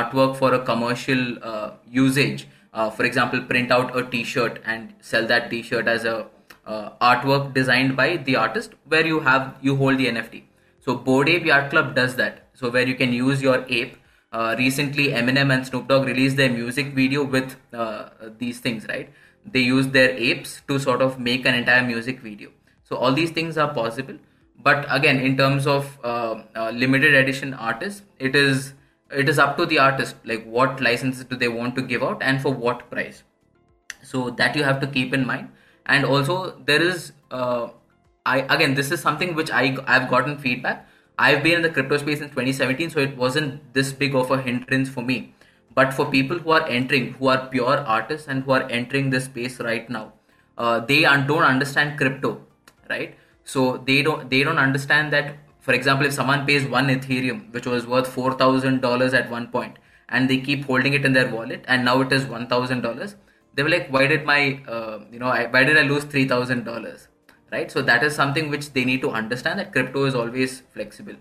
artwork 0.00 0.36
for 0.36 0.54
a 0.54 0.64
commercial 0.72 1.24
usage, 1.86 2.48
uh, 2.72 2.88
for 2.88 3.04
example 3.04 3.42
print 3.54 3.70
out 3.70 3.96
a 3.96 4.04
t-shirt 4.10 4.60
and 4.64 4.94
sell 5.00 5.26
that 5.26 5.50
t-shirt 5.50 5.86
as 5.86 6.04
a 6.04 6.26
uh, 6.66 6.90
artwork 7.00 7.54
designed 7.54 7.96
by 7.96 8.16
the 8.16 8.36
artist 8.36 8.74
where 8.84 9.06
you 9.06 9.20
have 9.20 9.56
you 9.60 9.74
hold 9.76 9.98
the 9.98 10.06
nft 10.06 10.47
so 10.88 10.94
Bored 10.94 11.28
Ape 11.28 11.44
Yacht 11.44 11.68
Club 11.68 11.94
does 11.94 12.16
that. 12.16 12.44
So 12.54 12.70
where 12.70 12.86
you 12.88 12.94
can 12.94 13.12
use 13.12 13.42
your 13.42 13.66
ape 13.68 13.96
uh, 14.32 14.54
recently 14.56 15.08
Eminem 15.08 15.52
and 15.54 15.66
Snoop 15.66 15.86
Dogg 15.86 16.06
released 16.06 16.38
their 16.38 16.48
music 16.48 16.94
video 16.94 17.24
with 17.24 17.56
uh, 17.74 18.08
these 18.38 18.60
things, 18.60 18.86
right? 18.88 19.10
They 19.44 19.60
use 19.60 19.88
their 19.88 20.10
apes 20.12 20.62
to 20.66 20.78
sort 20.78 21.02
of 21.02 21.20
make 21.20 21.44
an 21.44 21.54
entire 21.54 21.82
music 21.82 22.20
video. 22.20 22.48
So 22.84 22.96
all 22.96 23.12
these 23.12 23.32
things 23.32 23.58
are 23.58 23.74
possible. 23.74 24.14
But 24.56 24.86
again, 24.88 25.20
in 25.20 25.36
terms 25.36 25.66
of 25.66 25.98
uh, 26.02 26.42
uh 26.56 26.70
limited 26.70 27.14
edition 27.14 27.52
artists, 27.52 28.02
it 28.18 28.34
is 28.34 28.72
it 29.10 29.28
is 29.28 29.38
up 29.38 29.58
to 29.58 29.66
the 29.66 29.78
artist 29.78 30.16
like 30.24 30.46
what 30.46 30.80
licenses 30.80 31.24
do 31.24 31.36
they 31.36 31.48
want 31.48 31.76
to 31.76 31.82
give 31.82 32.02
out 32.02 32.22
and 32.22 32.40
for 32.40 32.52
what 32.52 32.90
price 32.90 33.22
so 34.02 34.30
that 34.30 34.56
you 34.56 34.64
have 34.64 34.80
to 34.80 34.86
keep 34.86 35.14
in 35.14 35.26
mind 35.26 35.48
and 35.86 36.04
also 36.04 36.36
there 36.66 36.82
is 36.82 37.12
uh, 37.30 37.68
i 38.34 38.38
again 38.54 38.74
this 38.78 38.90
is 38.96 39.00
something 39.00 39.34
which 39.40 39.50
i 39.50 39.64
i've 39.86 40.08
gotten 40.14 40.38
feedback. 40.38 40.86
I've 41.26 41.42
been 41.42 41.56
in 41.56 41.62
the 41.62 41.70
crypto 41.76 41.96
space 42.00 42.20
in 42.20 42.28
2017 42.30 42.90
so 42.90 43.00
it 43.00 43.16
wasn't 43.16 43.74
this 43.74 43.92
big 43.92 44.14
of 44.14 44.30
a 44.30 44.40
hindrance 44.40 44.88
for 44.88 45.02
me. 45.02 45.34
But 45.74 45.92
for 45.92 46.06
people 46.12 46.38
who 46.38 46.52
are 46.52 46.66
entering 46.68 47.14
who 47.14 47.28
are 47.32 47.46
pure 47.54 47.78
artists 47.96 48.28
and 48.28 48.44
who 48.44 48.52
are 48.52 48.62
entering 48.78 49.10
this 49.10 49.24
space 49.24 49.58
right 49.68 49.90
now 49.90 50.12
uh, 50.56 50.78
they 50.80 51.00
don't 51.02 51.42
understand 51.42 51.98
crypto 51.98 52.40
right? 52.88 53.16
So 53.44 53.66
they 53.90 54.02
don't 54.02 54.30
they 54.30 54.42
don't 54.44 54.58
understand 54.66 55.12
that 55.12 55.34
for 55.68 55.74
example 55.74 56.06
if 56.06 56.12
someone 56.12 56.46
pays 56.46 56.64
one 56.78 56.88
ethereum 56.88 57.52
which 57.52 57.66
was 57.66 57.86
worth 57.86 58.14
$4000 58.14 59.14
at 59.22 59.30
one 59.30 59.48
point 59.48 59.78
and 60.08 60.30
they 60.30 60.38
keep 60.38 60.64
holding 60.64 60.94
it 60.94 61.04
in 61.04 61.12
their 61.12 61.28
wallet 61.34 61.64
and 61.68 61.84
now 61.84 62.00
it 62.00 62.12
is 62.12 62.24
$1000 62.24 63.14
they 63.54 63.62
were 63.62 63.68
like 63.68 63.88
why 63.90 64.06
did 64.06 64.24
my 64.24 64.40
uh, 64.68 64.98
you 65.12 65.18
know 65.18 65.26
I, 65.26 65.46
why 65.46 65.64
did 65.64 65.76
i 65.76 65.82
lose 65.82 66.04
$3000 66.04 67.08
right? 67.52 67.70
So 67.70 67.82
that 67.82 68.02
is 68.02 68.14
something 68.14 68.50
which 68.50 68.72
they 68.72 68.84
need 68.84 69.00
to 69.02 69.10
understand 69.10 69.58
that 69.58 69.72
crypto 69.72 70.04
is 70.04 70.14
always 70.14 70.62
flexible. 70.72 71.14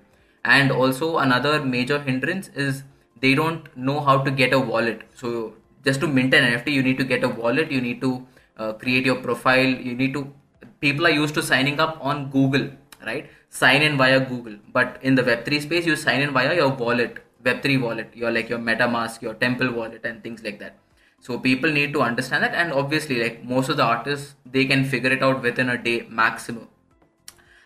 And 0.43 0.71
also 0.71 1.17
another 1.17 1.63
major 1.63 1.99
hindrance 1.99 2.49
is 2.49 2.83
they 3.21 3.35
don't 3.35 3.75
know 3.75 3.99
how 3.99 4.23
to 4.23 4.31
get 4.31 4.53
a 4.53 4.59
wallet. 4.59 5.01
So 5.13 5.53
just 5.83 5.99
to 6.01 6.07
mint 6.07 6.33
an 6.33 6.43
nft 6.53 6.71
you 6.71 6.83
need 6.83 6.97
to 6.97 7.03
get 7.03 7.23
a 7.23 7.29
wallet 7.29 7.71
you 7.71 7.79
need 7.81 8.01
to 8.01 8.25
uh, 8.57 8.73
create 8.73 9.05
your 9.05 9.15
profile 9.15 9.65
you 9.65 9.95
need 9.95 10.13
to 10.13 10.33
people 10.81 11.07
are 11.07 11.15
used 11.17 11.33
to 11.35 11.43
signing 11.43 11.79
up 11.79 11.97
on 12.01 12.29
google 12.29 12.69
right? 13.05 13.29
Sign 13.49 13.81
in 13.81 13.97
via 13.97 14.19
google. 14.19 14.57
But 14.73 14.99
in 15.01 15.15
the 15.15 15.23
web3 15.23 15.61
space 15.61 15.85
you 15.85 15.95
sign 15.95 16.21
in 16.21 16.31
via 16.31 16.55
your 16.55 16.69
wallet 16.69 17.19
web3 17.43 17.81
wallet 17.81 18.15
your 18.15 18.31
like 18.31 18.49
your 18.49 18.59
metamask 18.59 19.21
your 19.21 19.33
temple 19.35 19.71
wallet 19.71 20.03
and 20.03 20.23
things 20.23 20.43
like 20.43 20.59
that 20.59 20.75
so 21.19 21.37
people 21.39 21.71
need 21.71 21.93
to 21.93 22.01
understand 22.01 22.43
that 22.43 22.53
and 22.53 22.71
obviously 22.71 23.21
like 23.21 23.43
most 23.43 23.69
of 23.69 23.77
the 23.77 23.83
artists 23.83 24.35
they 24.45 24.65
can 24.65 24.83
figure 24.85 25.11
it 25.11 25.23
out 25.23 25.41
within 25.41 25.69
a 25.69 25.77
day 25.77 26.05
maximum. 26.09 26.67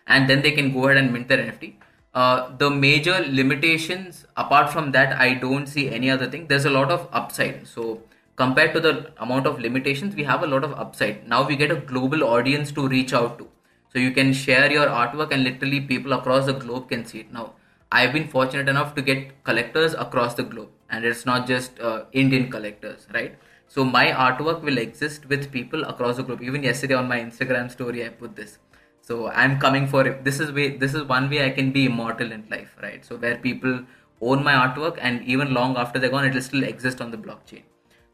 And 0.06 0.28
then 0.28 0.42
they 0.42 0.50
can 0.50 0.72
go 0.72 0.86
ahead 0.86 0.96
and 0.96 1.12
mint 1.12 1.28
their 1.28 1.38
nft 1.38 1.74
uh, 2.14 2.54
the 2.56 2.68
major 2.68 3.24
limitations 3.26 4.26
apart 4.36 4.70
from 4.70 4.90
that 4.92 5.18
i 5.18 5.32
don't 5.32 5.66
see 5.66 5.88
any 5.90 6.10
other 6.10 6.28
thing. 6.30 6.46
There's 6.46 6.64
a 6.64 6.70
lot 6.70 6.90
of 6.90 7.08
upside. 7.12 7.66
So 7.66 8.02
compared 8.36 8.74
to 8.74 8.80
the 8.80 9.12
amount 9.18 9.46
of 9.46 9.60
limitations 9.60 10.14
we 10.14 10.24
have 10.24 10.42
a 10.42 10.46
lot 10.46 10.64
of 10.64 10.72
upside. 10.72 11.28
Now 11.28 11.46
we 11.46 11.56
get 11.56 11.70
a 11.70 11.76
global 11.76 12.24
audience 12.24 12.72
to 12.72 12.88
reach 12.88 13.12
out 13.12 13.38
to. 13.38 13.48
So 13.92 13.98
you 13.98 14.10
can 14.10 14.32
share 14.32 14.70
your 14.72 14.86
artwork 14.86 15.32
and 15.32 15.44
literally 15.44 15.80
people 15.80 16.12
across 16.14 16.46
the 16.46 16.54
globe 16.54 16.88
can 16.88 17.04
see 17.04 17.20
it. 17.20 17.32
Now 17.32 17.52
i've 17.92 18.12
been 18.12 18.26
fortunate 18.26 18.68
enough 18.68 18.94
to 18.94 19.02
get 19.02 19.44
collectors 19.44 19.94
across 19.94 20.34
the 20.34 20.42
globe 20.42 20.70
and 20.92 21.04
it's 21.04 21.24
not 21.26 21.46
just 21.46 21.80
uh, 21.80 22.04
indian 22.12 22.50
collectors 22.50 23.08
right? 23.14 23.34
So 23.74 23.84
my 23.84 24.08
artwork 24.22 24.62
will 24.62 24.76
exist 24.76 25.26
with 25.28 25.50
people 25.50 25.84
across 25.84 26.18
the 26.18 26.22
globe 26.22 26.42
even 26.42 26.62
yesterday 26.62 26.94
on 26.94 27.08
my 27.08 27.18
instagram 27.18 27.70
story 27.70 28.04
i 28.04 28.08
put 28.10 28.36
this. 28.36 28.58
So 29.00 29.28
i'm 29.28 29.58
coming 29.58 29.86
for 29.88 30.06
it. 30.06 30.24
This 30.24 30.40
is 30.40 30.52
way 30.52 30.76
this 30.76 30.94
is 30.94 31.04
one 31.04 31.28
way 31.30 31.44
i 31.44 31.50
can 31.58 31.72
be 31.72 31.86
immortal 31.86 32.32
in 32.32 32.46
life 32.50 32.76
right? 32.82 33.04
So 33.04 33.16
where 33.16 33.36
people 33.36 33.80
own 34.20 34.44
my 34.44 34.54
artwork 34.64 34.98
and 35.00 35.24
even 35.24 35.54
long 35.54 35.76
after 35.76 35.98
they're 35.98 36.16
gone 36.16 36.26
it 36.26 36.34
will 36.34 36.48
still 36.50 36.62
exist 36.72 37.00
on 37.00 37.10
the 37.10 37.22
blockchain. 37.26 37.62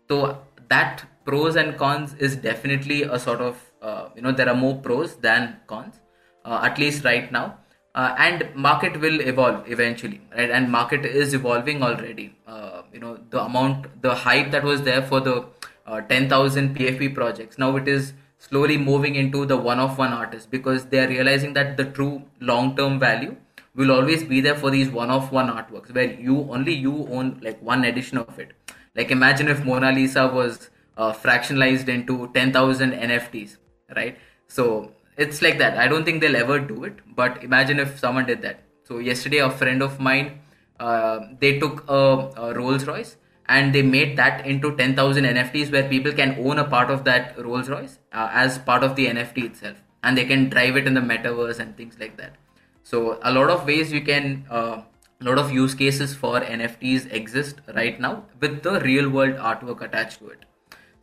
So 0.08 0.38
that 0.68 1.04
pros 1.24 1.56
and 1.56 1.76
cons 1.76 2.14
is 2.14 2.36
definitely 2.36 3.02
a 3.02 3.18
sort 3.18 3.40
of 3.40 3.64
uh, 3.82 4.08
you 4.16 4.22
know 4.22 4.32
there 4.32 4.48
are 4.48 4.60
more 4.66 4.76
pros 4.76 5.16
than 5.16 5.56
cons 5.66 6.00
uh, 6.44 6.60
at 6.62 6.78
least 6.78 7.04
right 7.04 7.30
now 7.32 7.58
uh, 7.98 8.14
and 8.26 8.44
market 8.54 9.00
will 9.00 9.20
evolve 9.20 9.70
eventually 9.76 10.20
right? 10.36 10.50
And 10.50 10.70
market 10.70 11.04
is 11.04 11.34
evolving 11.34 11.82
already. 11.82 12.34
Uh, 12.46 12.82
you 12.92 13.00
know 13.00 13.18
the 13.30 13.40
amount 13.42 13.86
the 14.02 14.14
hype 14.14 14.50
that 14.52 14.64
was 14.64 14.82
there 14.82 15.02
for 15.02 15.20
the 15.20 15.44
uh, 15.86 16.00
10000 16.02 16.76
pfp 16.76 17.14
projects 17.14 17.58
now 17.58 17.76
it 17.76 17.88
is 17.88 18.12
slowly 18.38 18.78
moving 18.78 19.14
into 19.14 19.44
the 19.46 19.56
one 19.56 19.80
of 19.80 19.98
one 19.98 20.12
artists 20.12 20.46
because 20.46 20.86
they 20.86 21.00
are 21.04 21.08
realizing 21.08 21.52
that 21.54 21.76
the 21.76 21.84
true 21.84 22.22
long 22.40 22.74
term 22.76 22.98
value 22.98 23.36
will 23.74 23.92
always 23.92 24.24
be 24.24 24.40
there 24.40 24.54
for 24.54 24.70
these 24.70 24.90
one 24.90 25.10
of 25.10 25.32
one 25.32 25.48
artworks 25.48 25.94
where 25.94 26.12
you 26.28 26.36
only 26.58 26.74
you 26.74 27.06
own 27.08 27.38
like 27.42 27.60
one 27.62 27.84
edition 27.84 28.18
of 28.18 28.38
it. 28.38 28.52
Like 28.94 29.10
imagine 29.10 29.48
if 29.48 29.64
mona 29.64 29.92
lisa 29.92 30.26
was 30.28 30.70
uh, 30.96 31.12
fractionalized 31.12 31.88
into 31.88 32.28
10000 32.28 32.92
nfts 32.92 33.56
right? 33.94 34.18
So 34.48 34.92
it's 35.18 35.42
like 35.42 35.58
that. 35.58 35.76
I 35.76 35.88
don't 35.88 36.04
think 36.04 36.20
they'll 36.20 36.36
ever 36.36 36.58
do 36.58 36.84
it 36.84 36.98
but 37.14 37.42
imagine 37.44 37.78
if 37.78 37.98
someone 37.98 38.26
did 38.26 38.42
that. 38.42 38.62
So 38.84 38.98
yesterday 38.98 39.38
a 39.38 39.50
friend 39.50 39.82
of 39.82 40.00
mine 40.00 40.40
uh, 40.80 41.20
they 41.40 41.58
took 41.58 41.84
a, 41.88 42.30
a 42.36 42.54
rolls 42.54 42.86
royce 42.86 43.16
and 43.46 43.74
they 43.74 43.82
made 43.82 44.16
that 44.16 44.46
into 44.46 44.76
10000 44.76 45.24
nfts 45.24 45.72
where 45.72 45.88
people 45.88 46.12
can 46.12 46.36
own 46.38 46.58
a 46.58 46.64
part 46.64 46.90
of 46.90 47.04
that 47.04 47.36
rolls 47.42 47.68
royce 47.68 47.98
uh, 48.12 48.28
as 48.32 48.58
part 48.58 48.84
of 48.84 48.94
the 48.96 49.06
nft 49.06 49.44
itself. 49.44 49.76
And 50.02 50.16
they 50.16 50.24
can 50.24 50.48
drive 50.48 50.76
it 50.76 50.86
in 50.86 50.94
the 50.94 51.00
metaverse 51.00 51.58
and 51.58 51.76
things 51.76 51.98
like 51.98 52.16
that. 52.18 52.36
So 52.84 53.18
a 53.22 53.32
lot 53.32 53.50
of 53.50 53.66
ways 53.66 53.92
you 53.92 54.00
can 54.00 54.46
uh, 54.48 54.82
a 55.20 55.24
lot 55.24 55.38
of 55.38 55.50
use 55.52 55.74
cases 55.74 56.14
for 56.14 56.40
nfts 56.40 57.12
exist 57.12 57.56
right 57.74 58.00
now 58.00 58.24
with 58.40 58.62
the 58.62 58.80
real 58.80 59.08
world 59.10 59.34
artwork 59.36 59.80
attached 59.82 60.20
to 60.20 60.28
it 60.28 60.44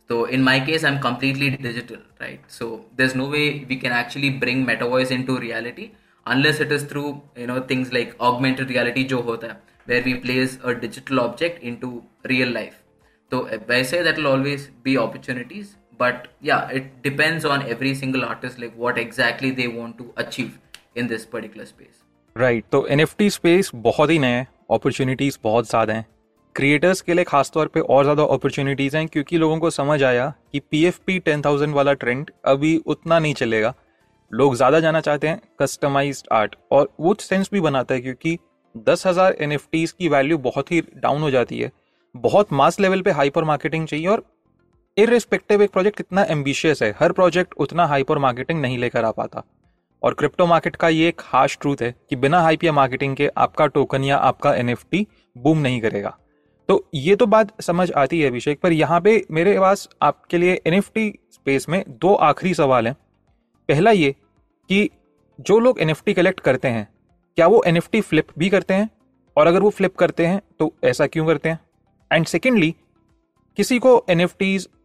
so 0.08 0.24
in 0.24 0.42
my 0.42 0.58
case 0.60 0.84
i'm 0.84 0.98
completely 0.98 1.50
digital 1.50 1.98
right? 2.20 2.40
So 2.48 2.86
there's 2.96 3.14
no 3.14 3.28
way 3.28 3.64
we 3.68 3.76
can 3.76 3.92
actually 3.92 4.30
bring 4.30 4.64
metaverse 4.66 5.10
into 5.10 5.38
reality 5.38 5.92
unless 6.26 6.60
it 6.60 6.72
is 6.72 6.84
through 6.84 7.22
you 7.36 7.46
know 7.46 7.60
things 7.60 7.92
like 7.92 8.16
augmented 8.20 8.70
reality 8.70 9.06
jo 9.06 9.22
hota 9.22 9.56
where 9.86 10.02
we 10.02 10.14
place 10.14 10.58
a 10.64 10.74
digital 10.74 11.20
object 11.20 11.62
into 11.62 12.02
real 12.24 12.48
life. 12.48 12.82
so 13.32 13.38
i 13.76 13.82
say 13.82 14.02
that 14.06 14.18
will 14.18 14.28
always 14.32 14.66
be 14.82 14.96
opportunities 14.96 15.76
but 15.98 16.28
yeah 16.40 16.68
it 16.80 16.90
depends 17.02 17.44
on 17.44 17.62
every 17.74 17.94
single 17.94 18.24
artist 18.24 18.60
like 18.64 18.76
what 18.76 18.98
exactly 18.98 19.50
they 19.50 19.68
want 19.68 19.98
to 19.98 20.12
achieve 20.16 20.58
in 20.94 21.08
this 21.08 21.24
particular 21.26 21.66
space. 21.66 22.04
Right. 22.34 22.64
so 22.70 22.82
nft 22.98 23.32
space 23.38 23.72
bahut 23.88 24.14
hi 24.26 24.34
opportunities 24.68 25.38
bahut 25.48 25.72
creators 26.56 27.00
के 27.00 27.14
लिए 27.14 27.24
खासतौर 27.24 27.66
पे 27.68 27.80
और 27.80 28.04
ज़्यादा 28.04 28.22
opportunities 28.24 28.96
हैं, 28.96 29.06
क्योंकि 29.08 29.38
लोगों 29.38 29.58
को 29.58 29.70
समझ 29.70 30.02
आया 30.02 30.32
कि 30.52 30.60
P 30.60 30.84
F 30.84 30.98
P 31.06 31.18
ten 31.18 31.42
thousand 31.42 31.74
वाला 31.74 31.92
ट्रेंड 31.94 32.30
अभी 32.44 32.76
उतना 32.86 33.18
नहीं 33.18 33.34
चलेगा। 33.34 33.74
लोग 34.30 34.54
ज़्यादा 34.56 34.80
जाना 34.80 35.00
चाहते 35.00 35.28
हैं 35.28 35.40
कस्टमाइज 35.60 36.22
आर्ट 36.32 36.56
और 36.72 36.88
वो 37.00 37.14
सेंस 37.20 37.50
भी 37.52 37.60
बनाता 37.60 37.94
है, 37.94 38.00
क्योंकि 38.00 38.38
दस 38.86 39.06
हज़ार 39.06 39.36
एन 39.40 39.52
एफ़ 39.52 39.66
टीज 39.72 39.92
की 39.92 40.08
वैल्यू 40.08 40.38
बहुत 40.40 40.72
ही 40.72 40.80
डाउन 40.96 41.22
हो 41.22 41.30
जाती 41.30 41.58
है। 41.58 41.70
बहुत 42.14 42.52
मास 42.54 42.80
लेवल 42.80 43.02
पे 43.02 43.10
हाइपर 43.12 43.44
मार्केटिंग 43.44 43.86
चाहिए 43.86 44.06
और 44.06 44.24
इरेस्पेक्टिव 44.96 45.62
एक 45.62 45.72
प्रोजेक्ट 45.72 45.96
कितना 45.96 46.24
एम्बिशियस 46.30 46.82
है, 46.82 46.94
हर 47.00 47.12
प्रोजेक्ट 47.12 47.54
उतना 47.56 47.86
हाइपर 47.86 48.18
मार्केटिंग 48.20 48.60
नहीं 48.60 48.78
लेकर 48.78 49.04
आ 49.04 49.10
पाता। 49.12 49.44
और 50.02 50.14
क्रिप्टो 50.14 50.46
मार्केट 50.46 50.76
का 50.76 50.88
ये 50.90 51.08
एक 51.08 51.20
हार्श 51.24 51.58
ट्रूथ 51.60 51.82
है 51.82 51.94
कि 52.10 52.16
बिना 52.18 52.40
हाइप 52.40 52.64
या 52.64 52.72
मार्केटिंग 52.74 53.16
के 53.16 53.30
आपका 53.38 53.66
टोकन 53.68 54.04
या 54.04 54.16
आपका 54.18 54.54
एनएफटी 54.54 55.06
बूम 55.36 55.58
नहीं 55.58 55.80
करेगा। 55.80 56.18
तो 56.68 56.84
ये 56.94 57.14
तो 57.16 57.26
बात 57.26 57.60
समझ 57.62 57.90
आती 57.92 58.20
है 58.20 58.28
अभिषेक, 58.28 58.60
पर 58.60 58.72
यहाँ 58.72 59.00
पे 59.00 59.24
मेरे 59.30 59.58
पास 59.60 59.88
आपके 60.02 60.38
लिए 60.38 60.60
एनएफटी 60.66 61.12
स्पेस 61.32 61.68
में 61.68 61.82
दो 61.90 62.14
आखिरी 62.14 62.54
सवाल 62.54 62.86
हैं। 62.86 62.94
पहला 63.68 63.90
ये 63.90 64.14
कि 64.70 64.88
जो 65.38 65.58
लोग 65.58 65.80
एनएफटी 65.80 66.14
कलेक्ट 66.14 66.40
करते 66.40 66.68
हैं, 66.68 66.88
क्या 67.38 67.46
वो 67.46 67.62
एनएफटी 67.66 68.00
फ्लिप 68.00 68.38
भी 68.38 68.48
करते 68.48 68.74
हैं? 68.74 68.88
और 69.36 69.46
अगर 69.46 69.62
वो 69.62 69.70
फ्लिप 69.70 69.94
करते 69.96 70.26
हैं 70.26 70.40
तो 70.58 70.72
ऐसा 70.84 71.06
क्यों 71.06 71.26
करते 71.26 71.48
हैं? 71.48 71.58
एंड 72.10 72.26
सेकेंडली 72.26 72.74
किसी 73.58 73.78
को 73.78 74.04
एन 74.10 74.26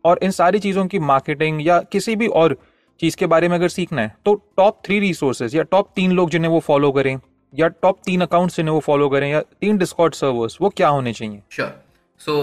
और 0.05 0.19
इन 0.23 0.31
सारी 0.31 0.59
चीज़ों 0.59 0.85
की 0.87 0.99
मार्केटिंग 1.01 1.65
या 1.67 1.79
किसी 1.91 2.15
भी 2.15 2.27
और 2.27 2.57
चीज़ 2.99 3.17
के 3.17 3.27
बारे 3.27 3.47
में 3.49 3.55
अगर 3.55 3.69
सीखना 3.69 4.01
है 4.01 4.15
तो 4.25 4.33
टॉप 4.57 4.81
थ्री 4.85 4.99
रिसोर्सेज 4.99 5.55
या 5.55 5.63
टॉप 5.63 5.91
तीन 5.95 6.11
लोग 6.11 6.29
जिन्हें 6.29 6.51
वो 6.51 6.59
फॉलो 6.59 6.91
करें 6.91 7.17
या 7.53 7.67
टॉप 7.81 7.99
तीन 8.05 8.21
अकाउंट 8.21 8.51
जिन्हें 8.51 8.73
वो 8.73 8.79
फॉलो 8.79 9.07
करें, 9.09 9.29
या 9.31 9.41
तीन 9.41 9.77
डिस्कॉर्ड 9.77 10.13
सर्वर्स 10.13 10.57
वो 10.61 10.69
क्या 10.77 10.87
होने 10.87 11.13
चाहिए? 11.13 11.41
Sure 11.51 11.73
so 12.21 12.35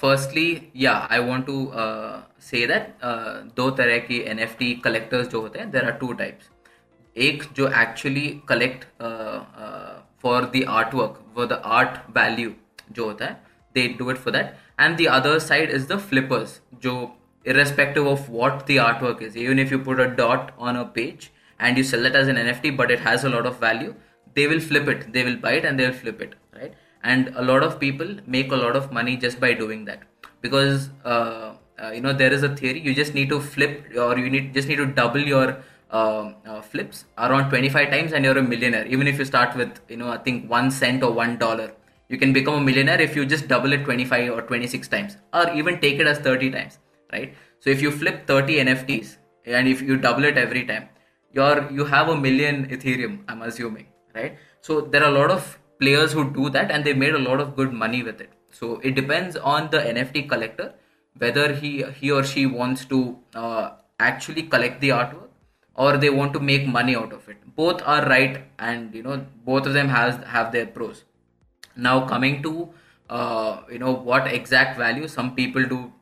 firstly 0.00 0.72
yeah 0.76 0.92
I 1.10 1.18
want 1.26 1.46
to 1.46 1.72
say 2.42 2.66
that 2.66 3.04
दो 3.56 3.70
तरह 3.80 3.98
की 4.08 4.18
एनएफटी 4.30 4.72
कलेक्टर्स 4.84 5.28
जो 5.28 5.40
होते 5.40 5.58
हैं 5.58 5.70
देर 5.70 5.84
आर 5.84 5.92
टू 6.00 6.12
टाइप्स 6.22 6.48
एक 7.16 7.44
जो 7.56 7.68
actually 7.82 8.28
collect 8.48 8.84
for 10.22 10.50
the 10.54 10.64
art 10.68 10.94
work 10.94 11.22
for 11.36 11.46
the 11.46 11.60
art 11.78 11.98
value 12.16 12.52
जो 12.92 13.04
होता 13.04 13.24
है 13.24 13.40
they 13.74 13.86
do 13.98 14.10
it 14.10 14.16
for 14.16 14.32
that 14.32 14.54
and 14.80 14.98
the 14.98 15.06
other 15.20 15.38
side 15.38 15.70
is 15.70 15.92
the 15.92 15.98
flippers 16.10 16.60
जो 16.82 16.98
irrespective 17.50 18.08
of 18.08 18.24
what 18.36 18.58
the 18.68 18.74
artwork 18.86 19.20
is. 19.26 19.36
Even 19.42 19.60
if 19.60 19.70
you 19.74 19.76
put 19.84 20.00
a 20.02 20.06
dot 20.16 20.50
on 20.70 20.78
a 20.78 20.82
page 20.96 21.22
and 21.60 21.78
you 21.80 21.84
sell 21.90 22.08
it 22.08 22.18
as 22.18 22.32
an 22.32 22.40
nft 22.40 22.72
but 22.80 22.90
it 22.96 23.00
has 23.04 23.22
a 23.28 23.30
lot 23.34 23.46
of 23.50 23.54
value 23.62 23.92
they 24.34 24.46
will 24.46 24.60
flip 24.60 24.88
it. 24.88 25.12
They 25.12 25.24
will 25.24 25.36
buy 25.36 25.52
it 25.52 25.64
and 25.64 25.78
they 25.78 25.86
will 25.86 25.98
flip 26.04 26.20
it 26.20 26.34
right? 26.54 26.74
And 27.02 27.32
a 27.36 27.42
lot 27.42 27.62
of 27.62 27.80
people 27.80 28.16
make 28.26 28.52
a 28.52 28.56
lot 28.56 28.76
of 28.76 28.92
money 28.92 29.16
just 29.16 29.40
by 29.40 29.54
doing 29.54 29.84
that. 29.86 30.02
Because 30.40 30.90
uh, 31.04 31.54
uh, 31.82 31.90
you 31.90 32.00
know 32.00 32.12
there 32.12 32.32
is 32.32 32.42
a 32.42 32.54
theory 32.54 32.80
you 32.80 32.94
just 32.94 33.14
need 33.14 33.28
to 33.30 33.40
flip 33.40 33.84
or 33.96 34.18
you 34.18 34.30
need 34.30 34.54
just 34.54 34.68
need 34.68 34.76
to 34.76 34.86
double 34.86 35.20
your 35.20 35.58
uh, 35.90 36.32
uh 36.46 36.60
flips 36.60 37.04
around 37.18 37.50
25 37.50 37.90
times 37.90 38.12
and 38.12 38.24
you're 38.24 38.38
a 38.38 38.42
millionaire. 38.42 38.86
Even 38.86 39.06
if 39.06 39.18
you 39.18 39.24
start 39.24 39.56
with 39.56 39.80
you 39.88 39.96
know 39.96 40.10
i 40.10 40.18
think 40.18 40.50
one 40.50 40.70
cent 40.70 41.02
or 41.02 41.12
one 41.12 41.36
dollar 41.38 41.72
you 42.08 42.18
can 42.18 42.32
become 42.32 42.54
a 42.54 42.60
millionaire 42.60 43.00
if 43.00 43.16
you 43.16 43.24
just 43.24 43.48
double 43.48 43.72
it 43.72 43.84
25 43.84 44.32
or 44.36 44.42
26 44.42 44.88
times 44.88 45.16
or 45.32 45.50
even 45.52 45.80
take 45.80 45.98
it 45.98 46.06
as 46.06 46.18
30 46.18 46.50
times 46.50 46.78
right? 47.12 47.34
So 47.60 47.70
if 47.70 47.82
you 47.82 47.90
flip 47.90 48.26
30 48.26 48.56
nfts 48.64 49.16
and 49.46 49.68
if 49.68 49.82
you 49.82 49.96
double 49.96 50.24
it 50.24 50.38
every 50.38 50.64
time 50.64 50.88
you're 51.32 51.70
you 51.70 51.84
have 51.84 52.08
a 52.08 52.16
million 52.16 52.66
ethereum 52.76 53.18
i'm 53.28 53.42
assuming 53.42 53.86
right? 54.14 54.36
So 54.60 54.80
there 54.80 55.02
are 55.02 55.10
a 55.10 55.18
lot 55.18 55.30
of 55.30 55.58
players 55.80 56.12
who 56.12 56.30
do 56.30 56.50
that 56.50 56.70
and 56.70 56.84
they 56.84 56.92
made 56.92 57.14
a 57.14 57.18
lot 57.18 57.40
of 57.40 57.56
good 57.56 57.72
money 57.72 58.02
with 58.02 58.20
it. 58.20 58.30
So 58.50 58.80
it 58.82 58.94
depends 58.94 59.36
on 59.36 59.70
the 59.70 59.78
nft 59.78 60.28
collector 60.28 60.74
whether 61.18 61.52
he 61.54 61.82
he 62.00 62.10
or 62.10 62.24
she 62.24 62.46
wants 62.46 62.84
to 62.86 63.18
uh, 63.34 63.70
actually 63.98 64.42
collect 64.44 64.80
the 64.80 64.90
artwork 64.90 65.28
or 65.74 65.96
they 65.96 66.10
want 66.10 66.32
to 66.34 66.40
make 66.40 66.66
money 66.66 66.96
out 66.96 67.12
of 67.12 67.28
it. 67.28 67.38
Both 67.56 67.82
are 67.86 68.04
right 68.06 68.44
and 68.58 68.94
you 68.94 69.02
know 69.02 69.24
both 69.44 69.66
of 69.66 69.74
them 69.74 69.88
has 69.88 70.22
have 70.24 70.52
their 70.52 70.66
pros. 70.66 71.04
Now 71.76 72.06
coming 72.06 72.42
to 72.42 72.68
uh, 73.08 73.62
you 73.70 73.78
know 73.78 73.92
what 73.92 74.26
exact 74.26 74.78
value 74.78 75.08
some 75.08 75.34
people 75.34 75.64
do 75.64 75.92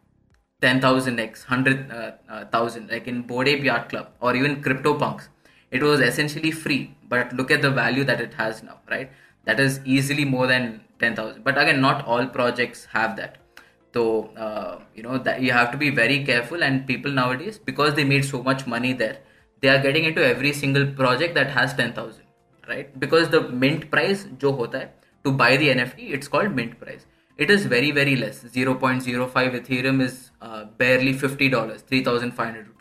10,000x 0.63 1.49
100,000 1.49 1.91
uh, 1.91 2.17
uh, 2.29 2.93
like 2.93 3.07
in 3.07 3.23
Bored 3.23 3.49
Ape 3.49 3.63
Yacht 3.65 3.89
Club 3.89 4.09
or 4.21 4.35
even 4.35 4.61
crypto 4.61 4.99
CryptoPunks 4.99 5.29
it 5.71 5.83
was 5.83 6.01
essentially 6.01 6.51
free 6.51 6.95
but 7.09 7.33
look 7.33 7.51
at 7.51 7.63
the 7.63 7.71
value 7.71 8.05
that 8.05 8.21
it 8.21 8.35
has 8.35 8.63
now 8.63 8.79
right? 8.91 9.11
That 9.45 9.61
is 9.61 9.81
easily 9.85 10.25
more 10.25 10.47
than 10.47 10.83
10,000 10.99 11.45
but 11.45 11.61
again 11.61 11.81
not 11.81 12.05
all 12.07 12.27
projects 12.27 12.87
have 12.87 13.17
that. 13.17 13.39
So 13.95 14.31
uh, 14.37 14.81
you 14.95 15.03
know 15.03 15.19
that 15.19 15.41
you 15.41 15.53
have 15.53 15.71
to 15.73 15.79
be 15.79 15.91
very 15.91 16.25
careful 16.25 16.63
and 16.63 16.87
people 16.87 17.11
nowadays 17.11 17.59
because 17.59 17.95
they 17.95 18.05
made 18.05 18.25
so 18.25 18.43
much 18.43 18.67
money 18.67 18.93
there 18.93 19.19
they 19.61 19.69
are 19.69 19.83
getting 19.83 20.05
into 20.05 20.25
every 20.25 20.53
single 20.53 20.87
project 20.87 21.35
that 21.35 21.51
has 21.51 21.75
10000 21.75 22.23
right? 22.69 22.99
Because 23.01 23.31
the 23.31 23.41
mint 23.41 23.91
price 23.91 24.27
jo 24.39 24.53
hota 24.53 24.79
hai, 24.79 24.89
to 25.25 25.33
buy 25.33 25.57
the 25.57 25.69
nft 25.69 26.11
it's 26.19 26.29
called 26.29 26.55
mint 26.55 26.79
price. 26.81 27.07
It 27.37 27.51
is 27.51 27.67
very 27.67 27.93
very 27.93 28.17
less. 28.17 28.43
0.05 28.43 29.33
ethereum 29.61 30.03
is 30.03 30.31
uh, 30.43 30.65
barely 30.77 31.15
$50 31.15 31.81
3500 31.87 32.67
rupees 32.67 32.78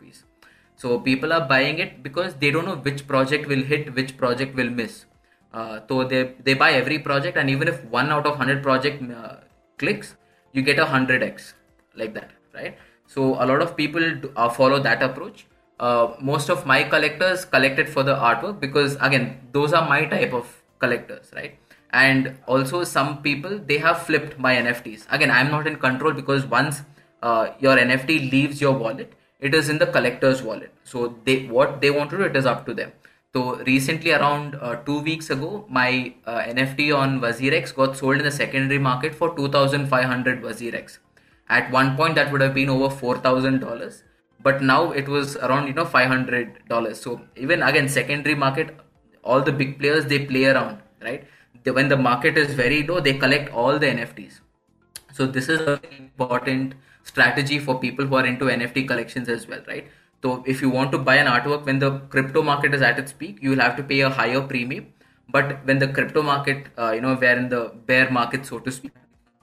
so 0.78 0.96
people 1.00 1.32
are 1.32 1.44
buying 1.52 1.78
it 1.80 2.02
because 2.04 2.34
they 2.34 2.50
don't 2.52 2.64
know 2.64 2.76
which 2.76 3.06
project 3.08 3.48
will 3.48 3.62
hit 3.70 3.94
which 3.94 4.16
project 4.16 4.54
will 4.54 4.70
miss. 4.70 5.06
Uh, 5.52 5.80
so 5.88 6.04
they 6.04 6.20
they 6.44 6.54
buy 6.54 6.70
every 6.80 6.98
project 7.00 7.36
and 7.36 7.50
even 7.50 7.66
if 7.72 7.84
one 7.96 8.10
out 8.16 8.26
of 8.26 8.38
100 8.38 8.62
project 8.62 9.02
uh, 9.10 9.36
clicks 9.76 10.14
you 10.52 10.62
get 10.62 10.78
a 10.78 10.86
100x 10.86 11.52
like 11.96 12.14
that 12.14 12.30
right? 12.54 12.78
So 13.06 13.34
a 13.42 13.46
lot 13.50 13.60
of 13.60 13.76
people 13.76 14.14
do, 14.22 14.32
uh, 14.36 14.48
follow 14.48 14.78
that 14.80 15.02
approach. 15.02 15.46
Uh, 15.80 16.14
most 16.20 16.48
of 16.48 16.64
my 16.66 16.82
collectors 16.84 17.44
collected 17.44 17.88
for 17.88 18.04
the 18.04 18.14
artwork 18.14 18.60
because 18.60 18.96
again 19.00 19.40
those 19.52 19.72
are 19.72 19.88
my 19.88 20.04
type 20.04 20.32
of 20.32 20.62
collectors 20.78 21.32
right? 21.34 21.58
And 21.90 22.36
also 22.46 22.84
some 22.84 23.22
people 23.22 23.58
they 23.58 23.78
have 23.78 24.02
flipped 24.02 24.38
my 24.38 24.54
nfts 24.54 25.06
again 25.10 25.30
i'm 25.30 25.50
not 25.50 25.66
in 25.66 25.76
control 25.76 26.12
because 26.12 26.44
once 26.44 26.82
uh, 27.22 27.48
your 27.58 27.76
nft 27.76 28.30
leaves 28.30 28.60
your 28.60 28.74
wallet 28.74 29.14
it 29.40 29.54
is 29.54 29.68
in 29.68 29.78
the 29.78 29.86
collector's 29.86 30.42
wallet. 30.42 30.72
So 30.84 31.16
they 31.24 31.46
what 31.46 31.80
they 31.80 31.90
want 31.90 32.10
to 32.10 32.18
do 32.18 32.24
it 32.24 32.36
is 32.36 32.46
up 32.46 32.66
to 32.66 32.74
them. 32.74 32.92
So 33.34 33.56
recently 33.56 34.12
around 34.12 34.54
uh, 34.56 34.76
two 34.86 35.00
weeks 35.00 35.28
ago 35.30 35.66
my 35.68 36.14
uh, 36.26 36.40
nft 36.40 36.96
on 36.96 37.20
WazirX 37.20 37.74
got 37.74 37.96
sold 37.96 38.16
in 38.16 38.24
the 38.24 38.30
secondary 38.30 38.78
market 38.78 39.14
for 39.14 39.36
2500 39.36 40.42
WazirX 40.42 40.98
at 41.48 41.70
one 41.70 41.94
point 41.96 42.14
that 42.14 42.32
would 42.32 42.40
have 42.40 42.54
been 42.54 42.70
over 42.70 42.88
$4000 42.88 44.02
but 44.42 44.62
now 44.62 44.92
it 44.92 45.08
was 45.08 45.36
around 45.36 45.66
you 45.66 45.74
know 45.74 45.84
$500 45.84 46.96
so 46.96 47.20
even 47.36 47.62
again 47.62 47.88
secondary 47.88 48.34
market 48.34 48.74
all 49.22 49.42
the 49.42 49.52
big 49.52 49.78
players 49.78 50.06
they 50.06 50.24
play 50.24 50.46
around 50.46 50.78
right? 51.02 51.26
When 51.64 51.88
the 51.88 51.98
market 51.98 52.38
is 52.38 52.54
very 52.54 52.82
low 52.86 53.00
they 53.00 53.12
collect 53.12 53.52
all 53.52 53.78
the 53.78 53.86
nfts 53.86 54.40
so 55.12 55.26
this 55.26 55.50
is 55.50 55.60
an 55.60 55.80
important 55.98 56.74
strategy 57.10 57.58
for 57.58 57.78
people 57.86 58.06
who 58.06 58.16
are 58.20 58.26
into 58.26 58.50
nft 58.56 58.86
collections 58.92 59.28
as 59.28 59.48
well 59.48 59.64
right? 59.66 59.88
So 60.22 60.42
if 60.46 60.60
you 60.62 60.68
want 60.68 60.92
to 60.92 60.98
buy 60.98 61.16
an 61.16 61.28
artwork 61.32 61.64
when 61.64 61.78
the 61.78 61.90
crypto 62.14 62.42
market 62.42 62.74
is 62.74 62.82
at 62.82 62.98
its 62.98 63.12
peak 63.12 63.38
you 63.40 63.50
will 63.50 63.64
have 63.66 63.76
to 63.76 63.82
pay 63.82 64.00
a 64.00 64.10
higher 64.10 64.40
premium. 64.40 64.86
But 65.28 65.64
when 65.64 65.78
the 65.78 65.88
crypto 65.88 66.22
market 66.22 66.66
uh, 66.76 66.92
you 66.92 67.00
know 67.00 67.16
we're 67.20 67.36
in 67.36 67.48
the 67.48 67.72
bear 67.86 68.10
market 68.10 68.46
so 68.46 68.58
to 68.58 68.72
speak 68.72 68.92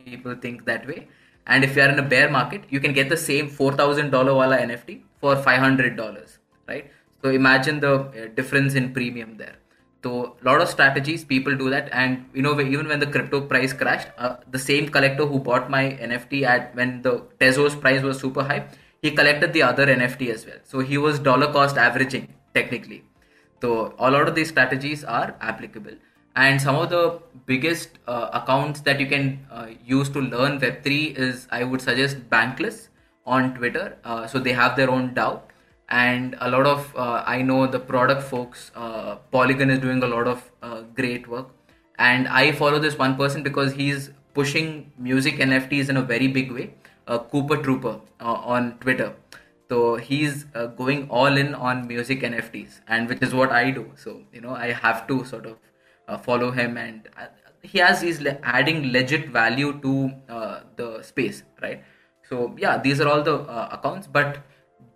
people 0.05 0.35
think 0.35 0.65
that 0.65 0.87
way. 0.87 1.07
And 1.47 1.63
if 1.63 1.75
you 1.75 1.83
are 1.83 1.89
in 1.89 1.99
a 1.99 2.07
bear 2.15 2.29
market 2.29 2.63
you 2.69 2.79
can 2.79 2.93
get 2.93 3.09
the 3.09 3.17
same 3.17 3.49
$4000 3.49 4.35
wala 4.35 4.57
nft 4.57 5.01
for 5.19 5.35
$500 5.35 6.37
right? 6.67 6.91
So 7.23 7.29
imagine 7.29 7.79
the 7.79 7.93
uh, 7.93 8.27
difference 8.35 8.75
in 8.75 8.93
premium 8.93 9.37
there 9.37 9.55
so 10.05 10.37
a 10.39 10.45
lot 10.47 10.61
of 10.61 10.69
strategies 10.69 11.23
people 11.25 11.55
do 11.57 11.69
that, 11.71 11.89
and 11.91 12.25
you 12.35 12.43
know 12.43 12.59
even 12.61 12.87
when 12.87 12.99
the 13.03 13.07
crypto 13.13 13.41
price 13.41 13.73
crashed, 13.73 14.09
uh, 14.19 14.35
the 14.55 14.59
same 14.59 14.89
collector 14.89 15.25
who 15.25 15.39
bought 15.39 15.69
my 15.75 15.83
NFT 16.07 16.43
at 16.43 16.75
when 16.75 17.01
the 17.01 17.13
Tezos 17.39 17.79
price 17.85 18.03
was 18.03 18.19
super 18.19 18.43
high, 18.43 18.67
he 19.01 19.11
collected 19.19 19.53
the 19.53 19.63
other 19.63 19.87
NFT 19.87 20.29
as 20.33 20.45
well. 20.45 20.59
So 20.63 20.83
he 20.91 20.99
was 20.99 21.17
dollar 21.17 21.51
cost 21.51 21.77
averaging 21.85 22.27
technically. 22.53 23.03
So 23.63 23.95
a 23.97 24.11
lot 24.11 24.27
of 24.27 24.35
these 24.35 24.49
strategies 24.49 25.03
are 25.03 25.35
applicable, 25.41 25.97
and 26.35 26.61
some 26.61 26.75
of 26.75 26.91
the 26.91 27.19
biggest 27.47 27.97
uh, 28.07 28.29
accounts 28.41 28.81
that 28.81 28.99
you 28.99 29.07
can 29.07 29.43
uh, 29.49 29.67
use 29.95 30.09
to 30.09 30.21
learn 30.21 30.59
Web3 30.59 31.17
is 31.17 31.47
I 31.49 31.63
would 31.63 31.81
suggest 31.81 32.29
Bankless 32.29 32.89
on 33.25 33.55
Twitter. 33.55 33.97
Uh, 34.03 34.27
so 34.27 34.37
they 34.37 34.53
have 34.53 34.75
their 34.75 34.91
own 34.91 35.15
DAO 35.15 35.41
and 35.89 36.35
a 36.39 36.49
lot 36.49 36.65
of 36.65 36.95
uh, 36.95 37.23
i 37.25 37.41
know 37.41 37.67
the 37.67 37.79
product 37.79 38.23
folks 38.23 38.71
uh, 38.75 39.15
polygon 39.31 39.69
is 39.69 39.79
doing 39.79 40.01
a 40.01 40.07
lot 40.07 40.27
of 40.27 40.51
uh, 40.61 40.81
great 40.95 41.27
work. 41.27 41.49
And 41.97 42.27
i 42.27 42.51
follow 42.51 42.79
this 42.79 42.97
one 42.97 43.15
person 43.15 43.43
because 43.43 43.73
he's 43.73 44.09
pushing 44.33 44.91
music 44.97 45.35
nfts 45.35 45.89
in 45.89 45.97
a 45.97 46.01
very 46.01 46.27
big 46.27 46.51
way 46.51 46.73
uh, 47.07 47.19
Coopahtroopa 47.19 48.01
uh, 48.19 48.23
on 48.23 48.77
twitter. 48.79 49.13
So 49.69 49.95
he's 49.95 50.45
uh, 50.53 50.67
going 50.67 51.09
all 51.09 51.37
in 51.37 51.55
on 51.55 51.87
music 51.87 52.21
nfts 52.21 52.81
and 52.87 53.07
which 53.07 53.21
is 53.21 53.33
what 53.33 53.51
i 53.51 53.71
do. 53.71 53.91
So 53.95 54.21
you 54.33 54.41
know 54.41 54.55
i 54.55 54.71
have 54.71 55.07
to 55.07 55.23
sort 55.23 55.45
of 55.45 56.23
follow 56.23 56.51
him 56.51 56.77
and 56.77 57.07
he 57.61 57.79
has 57.79 58.01
he's 58.01 58.25
adding 58.43 58.91
legit 58.91 59.29
value 59.29 59.79
to 59.81 60.11
the 60.75 61.01
space 61.01 61.43
right? 61.61 61.81
So 62.29 62.55
yeah 62.57 62.77
these 62.77 62.99
are 62.99 63.07
all 63.07 63.23
the 63.23 63.39
accounts. 63.73 64.07
But 64.07 64.39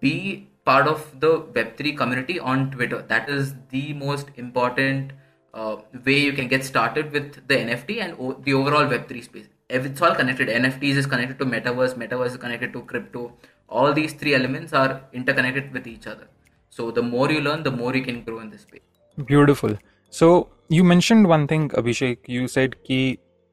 be 0.02 0.50
part 0.70 0.88
of 0.88 1.06
the 1.20 1.32
Web3 1.58 1.96
community 2.02 2.40
on 2.40 2.72
Twitter. 2.72 3.02
That 3.14 3.30
is 3.30 3.54
the 3.70 3.94
most 3.94 4.28
important 4.36 5.14
uh, 5.54 5.78
way 6.06 6.20
you 6.20 6.34
can 6.34 6.48
get 6.48 6.64
started 6.64 7.12
with 7.12 7.48
the 7.48 7.56
NFT 7.56 8.02
and 8.02 8.16
o- 8.20 8.40
the 8.48 8.54
overall 8.54 8.86
Web3 8.96 9.24
space. 9.24 9.48
If 9.70 9.86
It's 9.86 10.02
all 10.02 10.16
connected. 10.16 10.50
NFTs 10.50 10.98
is 11.04 11.06
connected 11.06 11.40
to 11.40 11.46
Metaverse, 11.46 11.96
Metaverse 11.96 12.32
is 12.36 12.38
connected 12.38 12.74
to 12.74 12.82
crypto. 12.82 13.34
All 13.70 13.94
these 13.94 14.14
three 14.14 14.34
elements 14.36 14.74
are 14.74 15.02
interconnected 15.14 15.72
with 15.74 15.88
each 15.88 16.08
other. 16.08 16.28
So 16.70 16.92
the 16.92 17.02
more 17.02 17.32
you 17.32 17.42
learn, 17.42 17.64
the 17.64 17.72
more 17.72 17.96
you 17.96 18.04
can 18.04 18.24
grow 18.24 18.40
in 18.40 18.50
this 18.50 18.62
space. 18.62 18.82
Beautiful. 19.26 19.76
So 20.10 20.50
you 20.70 20.84
mentioned 20.84 21.28
one 21.28 21.48
thing, 21.48 21.70
Abhishek. 21.70 22.18
You 22.28 22.48
said 22.48 22.76
कि 22.90 23.00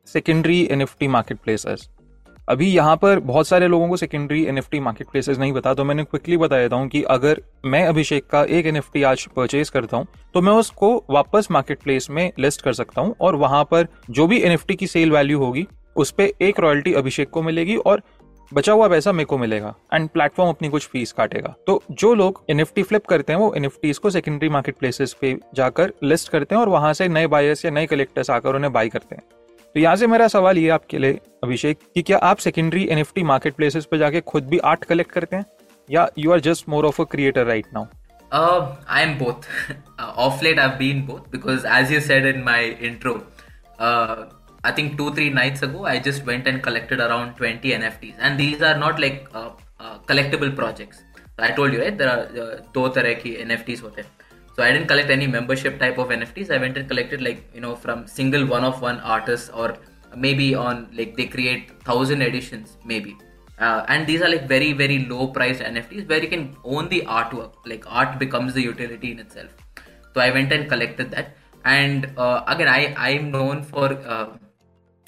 secondary 0.04 0.68
NFT 0.78 1.10
marketplaces. 1.10 1.88
अभी 2.48 2.66
यहाँ 2.66 2.96
पर 2.96 3.18
बहुत 3.18 3.48
सारे 3.48 3.68
लोगों 3.68 3.88
को 3.88 3.96
secondary 3.96 4.44
N 4.44 4.60
market 4.74 5.06
places 5.06 5.38
नहीं 5.38 5.52
बता 5.52 5.72
तो 5.74 5.84
मैंने 5.84 6.02
क्विकली 6.04 6.36
बता 6.36 6.58
देता 6.58 6.76
हूँ 6.76 6.88
कि 6.88 7.02
अगर 7.02 7.40
मैं 7.64 7.84
अभिषेक 7.86 8.26
का 8.26 8.42
एक 8.44 8.66
एनएफटी 8.66 9.02
आज 9.02 9.26
परचेज 9.26 9.70
करता 9.70 9.96
हूँ 9.96 10.06
तो 10.34 10.40
मैं 10.40 10.52
उसको 10.52 10.94
वापस 11.10 11.48
मार्केट 11.50 11.82
प्लेस 11.82 12.06
में 12.10 12.30
लिस्ट 12.38 12.62
कर 12.62 12.72
सकता 12.72 13.00
हूँ 13.00 13.14
और 13.20 13.36
वहाँ 13.36 13.64
पर 13.64 13.86
जो 14.10 14.26
भी 14.26 14.40
एनएफटी 14.40 14.74
की 14.74 14.86
सेल 14.86 15.12
वैल्यू 15.12 15.38
होगी, 15.38 15.66
उस 15.96 16.10
पर 16.10 16.30
एक 16.42 16.60
रॉयल्टी 16.60 16.92
अभिषेक 16.94 17.30
को 17.30 17.42
मिलेगी 17.42 17.76
और 17.76 18.02
बचा 18.52 18.72
हुआ 18.72 18.88
पैसा 18.88 19.12
मेरे 19.12 19.24
को 19.24 19.38
मिलेगा 19.38 19.74
एंड 19.94 20.08
प्लेटफॉर्म 20.08 20.50
अपनी 20.50 20.68
कुछ 20.68 20.86
फ़ीस 20.88 21.12
काटेगा। 21.12 21.54
तो 21.66 21.82
जो 21.92 22.12
लोग 22.14 22.44
एनएफटी 22.50 22.82
फ्लिप 22.82 23.06
करते 23.06 23.32
हैं, 23.32 23.40
वो 23.40 23.52
एन 23.54 23.68
को 24.02 24.10
सेकेंडरी 24.10 24.48
मार्केट 24.48 24.76
प्लेसेस 24.76 25.16
पे 25.20 25.36
जाकर 25.54 25.92
लिस्ट 26.02 26.28
करते 26.28 26.54
हैं 26.54 26.62
और 26.62 26.68
वहाँ 26.68 26.92
से 26.92 27.08
नए 27.08 27.26
बायर्स 27.26 27.64
या 27.64 27.70
नए 27.70 27.86
कलेक्टर्स 27.86 28.30
आकर 28.30 28.54
उन्हें 28.54 28.72
बाई 28.72 28.88
करते 28.88 29.14
हैं। 29.14 29.22
तो 29.76 29.80
यहाँ 29.80 29.96
से 29.96 30.06
मेरा 30.06 30.26
सवाल 30.28 30.58
ये 30.58 30.68
आपके 30.70 30.98
लिए, 30.98 31.18
अभिषेक, 31.44 31.78
कि 31.94 32.02
क्या 32.02 32.18
आप 32.18 32.36
secondary 32.38 32.84
N 32.90 32.98
F 32.98 33.10
T 33.14 33.22
market 33.22 33.54
places 33.54 33.84
पर 33.86 33.98
जाके 33.98 34.20
खुद 34.20 34.44
भी 34.48 34.58
आर्ट 34.70 34.84
कलेक्ट 34.84 35.10
करते 35.12 35.36
हैं? 35.36 35.44
या 35.88 36.06
you 36.18 36.32
are 36.32 36.40
just 36.46 36.68
more 36.68 36.86
of 36.86 37.00
a 37.02 37.04
creator 37.10 37.44
right 37.46 37.66
now 37.74 37.84
I 38.88 39.02
am 39.02 39.14
both 39.18 39.48
of 40.00 40.42
late 40.44 40.58
I 40.58 40.68
been 40.78 41.02
both 41.06 41.30
because 41.32 41.66
as 41.78 41.92
you 41.92 42.00
said 42.00 42.26
in 42.26 42.42
my 42.44 42.70
intro 42.88 43.14
I 43.80 44.72
think 44.78 44.96
two 44.98 45.10
three 45.16 45.28
nights 45.32 45.64
ago 45.64 45.84
I 45.86 46.00
just 46.06 46.26
went 46.28 46.48
and 46.48 46.60
collected 46.62 47.00
around 47.00 47.36
twenty 47.36 47.72
N 47.72 47.82
F 47.84 48.00
Ts 48.00 48.14
and 48.20 48.36
these 48.38 48.62
are 48.64 48.78
not 48.78 49.00
like 49.00 49.28
collectible 50.08 50.50
projects 50.62 51.40
I 51.40 51.52
told 51.56 51.74
you 51.74 51.80
right 51.80 52.02
दो 52.74 52.88
तरह 52.88 53.14
की 53.22 53.34
N 53.42 53.50
F 53.50 53.64
tease 53.66 53.82
होते 53.82 54.02
हैं। 54.02 54.10
So 54.56 54.62
I 54.62 54.72
didn't 54.72 54.88
collect 54.88 55.10
any 55.10 55.26
membership 55.26 55.78
type 55.78 55.98
of 55.98 56.08
NFTs. 56.08 56.50
I 56.50 56.56
went 56.56 56.78
and 56.78 56.88
collected 56.88 57.20
like 57.20 57.44
you 57.54 57.60
know 57.60 57.76
from 57.76 58.06
single 58.06 58.46
one 58.46 58.64
of 58.64 58.80
one 58.80 59.00
artists 59.00 59.50
or 59.50 59.76
maybe 60.16 60.54
on 60.54 60.88
like 60.94 61.14
they 61.14 61.26
create 61.26 61.82
thousand 61.82 62.22
editions 62.22 62.78
maybe. 62.84 63.18
Uh, 63.58 63.84
and 63.88 64.06
these 64.06 64.22
are 64.22 64.30
like 64.30 64.48
very 64.48 64.72
very 64.72 65.00
low 65.10 65.26
priced 65.26 65.60
NFTs 65.60 66.08
where 66.08 66.22
you 66.22 66.28
can 66.28 66.56
own 66.64 66.88
the 66.88 67.02
artwork. 67.02 67.52
Like 67.66 67.84
art 67.86 68.18
becomes 68.18 68.54
the 68.54 68.62
utility 68.62 69.12
in 69.12 69.18
itself. 69.18 69.50
So 70.14 70.22
I 70.22 70.30
went 70.30 70.50
and 70.52 70.68
collected 70.70 71.10
that. 71.10 71.36
And 71.66 72.10
uh, 72.16 72.42
again, 72.46 72.68
I 72.68 72.94
I'm 72.96 73.30
known 73.30 73.62
for 73.62 73.92
uh, 73.92 74.38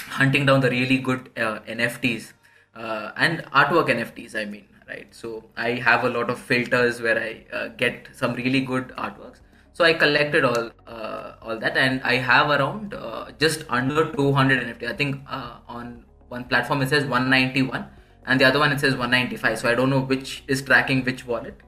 hunting 0.02 0.44
down 0.44 0.60
the 0.60 0.70
really 0.70 0.98
good 0.98 1.30
uh, 1.38 1.60
NFTs 1.60 2.32
uh, 2.74 3.12
and 3.16 3.44
artwork 3.46 3.88
NFTs. 3.88 4.34
I 4.34 4.44
mean, 4.44 4.66
right? 4.88 5.14
So 5.14 5.44
I 5.56 5.72
have 5.72 6.04
a 6.04 6.08
lot 6.08 6.30
of 6.30 6.38
filters 6.38 7.00
where 7.00 7.18
I 7.18 7.44
uh, 7.54 7.68
get 7.68 8.08
some 8.12 8.34
really 8.34 8.60
good 8.60 8.88
artworks. 8.96 9.40
So 9.72 9.84
I 9.84 9.92
collected 9.92 10.44
all 10.44 10.70
uh, 10.86 11.34
all 11.40 11.58
that, 11.58 11.76
and 11.76 12.02
I 12.02 12.16
have 12.16 12.50
around 12.50 12.94
uh, 12.94 13.30
just 13.38 13.64
under 13.68 14.12
200 14.12 14.64
NFT. 14.64 14.88
I 14.88 14.94
think 14.94 15.20
uh, 15.28 15.58
on 15.68 16.04
one 16.28 16.44
platform 16.44 16.82
it 16.82 16.88
says 16.88 17.04
191, 17.04 17.86
and 18.26 18.40
the 18.40 18.44
other 18.44 18.58
one 18.58 18.72
it 18.72 18.80
says 18.80 18.96
195. 18.96 19.58
So 19.58 19.70
I 19.70 19.74
don't 19.74 19.90
know 19.90 20.00
which 20.00 20.42
is 20.48 20.62
tracking 20.62 21.04
which 21.04 21.26
wallet. 21.26 21.60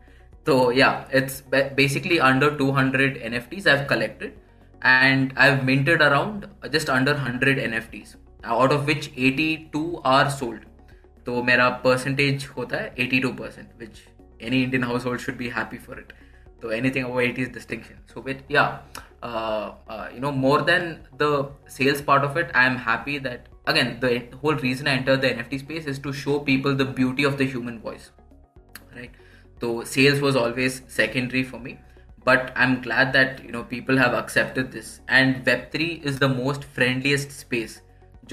So 0.46 0.70
yeah, 0.70 1.04
it's 1.12 1.42
basically 1.83 2.18
under 2.18 2.56
200 2.56 3.16
NFTs 3.16 3.66
I've 3.66 3.87
collected, 3.87 4.33
and 4.83 5.33
I've 5.37 5.64
minted 5.64 6.00
around 6.00 6.48
just 6.72 6.90
under 6.90 7.12
100 7.12 7.59
NFTs, 7.59 8.16
out 8.42 8.72
of 8.72 8.87
which 8.87 9.12
82 9.16 10.00
are 10.04 10.28
sold. 10.30 10.61
तो 11.26 11.41
मेरा 11.43 11.69
percentage 11.84 12.48
होता 12.58 12.78
है 12.78 12.95
82 12.95 13.38
percent 13.39 13.69
which 13.80 14.04
any 14.48 14.62
Indian 14.63 14.84
house 14.84 15.06
hold 15.06 15.21
should 15.21 15.38
be 15.38 15.48
happy 15.56 15.78
for 15.86 16.00
it 16.00 16.13
so 16.65 16.69
anything 16.69 17.04
over 17.06 17.21
80 17.21 17.41
is 17.43 17.50
distinction 17.50 17.98
so 18.12 18.21
with 18.21 18.38
yeah 18.48 18.80
uh, 19.21 19.74
uh, 19.88 20.10
you 20.13 20.19
know 20.19 20.32
more 20.32 20.62
than 20.62 21.08
the 21.17 21.50
sales 21.67 22.02
part 22.02 22.24
of 22.24 22.38
it 22.38 22.52
i 22.54 22.65
am 22.65 22.78
happy 22.78 23.17
that 23.17 23.48
again 23.67 23.98
the 24.00 24.13
whole 24.41 24.56
reason 24.56 24.88
i 24.88 24.95
entered 25.00 25.21
the 25.21 25.30
nft 25.30 25.60
space 25.60 25.86
is 25.86 26.00
to 26.00 26.13
show 26.13 26.39
people 26.39 26.76
the 26.76 26.86
beauty 26.86 27.24
of 27.24 27.38
the 27.38 27.45
human 27.45 27.80
voice 27.80 28.12
right 28.95 29.12
so 29.62 29.84
sales 29.84 30.21
was 30.21 30.36
always 30.36 30.82
secondary 30.88 31.43
for 31.43 31.60
me 31.60 31.78
but 32.24 32.52
i'm 32.56 32.82
glad 32.82 33.13
that 33.13 33.43
you 33.43 33.52
know 33.52 33.63
people 33.63 33.98
have 33.98 34.13
accepted 34.13 34.71
this 34.71 35.02
and 35.08 35.43
web3 35.45 36.04
is 36.04 36.19
the 36.19 36.30
most 36.30 36.63
friendliest 36.80 37.36
space 37.41 37.82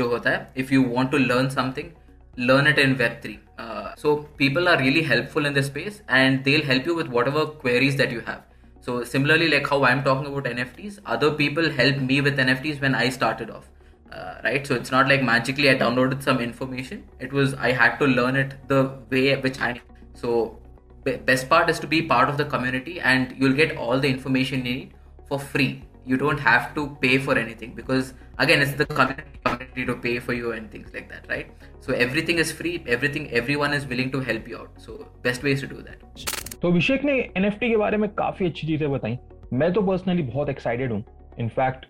jo 0.00 0.08
hota 0.14 0.36
hai 0.36 0.64
if 0.64 0.72
you 0.76 0.86
want 0.94 1.12
to 1.16 1.22
learn 1.32 1.50
something 1.56 1.92
learn 2.37 2.67
it 2.67 2.77
in 2.79 2.95
Web3. 2.95 3.39
Uh, 3.57 3.95
so 3.95 4.17
people 4.37 4.67
are 4.69 4.77
really 4.77 5.01
helpful 5.01 5.45
in 5.45 5.53
this 5.53 5.67
space 5.67 6.01
and 6.07 6.43
they'll 6.43 6.63
help 6.63 6.85
you 6.85 6.95
with 6.95 7.07
whatever 7.07 7.45
queries 7.45 7.95
that 7.97 8.11
you 8.11 8.21
have. 8.21 8.43
So 8.81 9.03
similarly, 9.03 9.49
like 9.49 9.67
how 9.67 9.83
I'm 9.83 10.03
talking 10.03 10.27
about 10.27 10.45
NFTs, 10.45 10.99
other 11.05 11.31
people 11.31 11.69
helped 11.69 11.99
me 11.99 12.21
with 12.21 12.37
NFTs 12.37 12.81
when 12.81 12.95
I 12.95 13.09
started 13.09 13.49
off. 13.49 13.67
Uh, 14.11 14.39
right 14.43 14.65
so 14.65 14.73
it's 14.73 14.89
not 14.89 15.09
like 15.09 15.21
magically 15.21 15.69
i 15.69 15.75
downloaded 15.75 16.23
some 16.23 16.39
information 16.39 17.03
it 17.19 17.33
was 17.33 17.53
i 17.55 17.71
had 17.73 17.97
to 17.97 18.05
learn 18.05 18.37
it 18.37 18.53
the 18.69 18.97
way 19.11 19.35
which 19.35 19.59
i 19.59 19.79
so 20.13 20.57
best 21.25 21.49
part 21.49 21.69
is 21.69 21.77
to 21.77 21.87
be 21.87 22.01
part 22.01 22.29
of 22.29 22.37
the 22.37 22.45
community 22.45 22.99
and 23.01 23.35
you'll 23.37 23.53
get 23.53 23.75
all 23.77 23.99
the 23.99 24.07
information 24.07 24.65
you 24.65 24.73
need 24.75 24.93
for 25.27 25.37
free 25.37 25.83
you 26.07 26.17
don't 26.17 26.39
have 26.39 26.73
to 26.75 26.83
pay 27.01 27.17
for 27.17 27.37
anything 27.37 27.73
because 27.75 28.13
again 28.39 28.61
it's 28.61 28.73
the 28.73 28.85
community, 28.85 29.85
to 29.85 29.95
pay 29.95 30.19
for 30.19 30.33
you 30.33 30.51
and 30.53 30.71
things 30.71 30.93
like 30.93 31.07
that 31.09 31.27
right 31.29 31.49
so 31.79 31.93
everything 31.93 32.39
is 32.39 32.51
free 32.51 32.75
everything 32.87 33.29
everyone 33.31 33.73
is 33.73 33.85
willing 33.85 34.11
to 34.11 34.19
help 34.21 34.47
you 34.47 34.57
out 34.57 34.71
so 34.77 34.97
best 35.23 35.43
ways 35.43 35.61
to 35.61 35.67
do 35.67 35.81
that 35.81 36.27
तो 36.61 36.67
अभिषेक 36.67 37.03
ने 37.05 37.13
NFT 37.37 37.69
के 37.69 37.77
बारे 37.77 37.97
में 37.97 38.09
काफ़ी 38.09 38.45
अच्छी 38.45 38.67
चीज़ें 38.67 38.91
बताई 38.91 39.17
मैं 39.53 39.71
तो 39.73 39.81
पर्सनली 39.81 40.23
बहुत 40.23 40.49
एक्साइटेड 40.49 40.91
हूँ 40.91 41.03
इनफैक्ट 41.39 41.85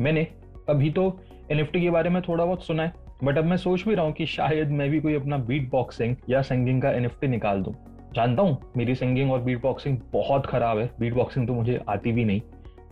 मैंने 0.00 0.26
अभी 0.70 0.90
तो 0.90 1.04
एनएफटी 1.52 1.80
के 1.80 1.90
बारे 1.90 2.10
में 2.10 2.20
थोड़ा 2.22 2.44
बहुत 2.44 2.64
सुना 2.66 2.82
है 2.82 2.92
बट 3.24 3.38
अब 3.38 3.44
मैं 3.44 3.56
सोच 3.56 3.84
भी 3.88 3.94
रहा 3.94 4.04
हूँ 4.04 4.12
कि 4.12 4.26
शायद 4.26 4.70
मैं 4.70 4.88
भी 4.90 5.00
कोई 5.00 5.14
अपना 5.14 5.36
बीट 5.50 5.70
बॉक्सिंग 5.70 6.16
या 6.30 6.42
सिंगिंग 6.42 6.82
का 6.82 6.90
एनएफटी 6.92 7.28
निकाल 7.28 7.62
दूँ 7.62 7.74
जानता 8.14 8.42
हूँ 8.42 8.72
मेरी 8.76 8.94
सिंगिंग 8.94 9.32
और 9.32 9.40
बीट 9.42 9.60
बॉक्सिंग 9.62 9.98
बहुत 10.12 10.46
खराब 10.46 10.78
है 10.78 10.90
बीट 11.00 11.14
बॉक्सिंग 11.14 11.46
तो 11.46 11.54
मुझे 11.54 11.80
आती 11.88 12.12
भी 12.12 12.24
नहीं 12.24 12.40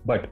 बट 0.06 0.26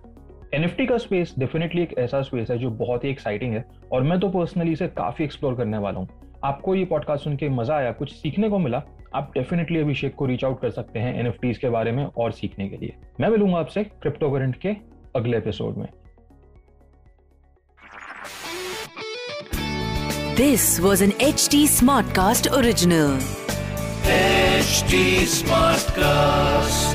NFT 0.55 0.89
का 0.89 0.99
स्पेस 0.99 1.35
डेफिनेटली 1.39 1.83
एक 1.83 1.95
ऐसा 1.99 2.23
स्पेस 2.23 2.51
है 2.51 2.59
जो 2.59 2.71
बहुत 2.71 3.05
ही 3.05 3.11
एक्साइटिंग 3.11 3.55
है 3.55 3.65
और 3.93 4.03
मैं 4.03 4.21
तो 4.21 4.29
पर्सनली 4.29 4.73
इसे 4.73 4.89
काफ़ी 4.89 5.25
एक्सप्लोर 5.25 5.55
करने 5.55 5.79
वाला 5.79 6.01
हूँ 6.01 6.09
आपको 6.45 6.75
ये 6.75 6.85
पॉडकास्ट 6.85 7.25
सुन 7.25 7.37
के 7.37 7.49
मज़ा 7.49 7.77
आया 7.77 7.93
कुछ 7.93 8.13
सीखने 8.13 8.49
को 8.49 8.59
मिला 8.59 8.83
आप 9.15 9.31
डेफिनेटली 9.35 9.79
अभिषेक 9.79 10.15
को 10.15 10.27
रीच 10.27 10.45
आउट 10.45 10.61
कर 10.61 10.71
सकते 10.71 10.99
हैं 10.99 11.15
एन 11.21 11.33
के 11.55 11.69
बारे 11.69 11.93
में 11.93 12.05
और 12.05 12.33
सीखने 12.33 12.69
के 12.69 12.77
लिए 12.77 12.97
मैं 13.21 13.29
मिलूँगा 13.29 13.59
आपसे 13.59 13.85
क्रिप्टो 13.85 14.31
करंट 14.31 14.57
के 14.57 14.77
अगले 15.17 15.37
एपिसोड 15.37 15.77
में 15.77 15.89
This 20.37 20.63
was 20.85 21.03
an 21.03 21.11
HT 21.25 21.59
Smartcast 21.73 22.47
original. 22.59 23.11
Smart 25.25 25.29
Smartcast. 25.29 26.92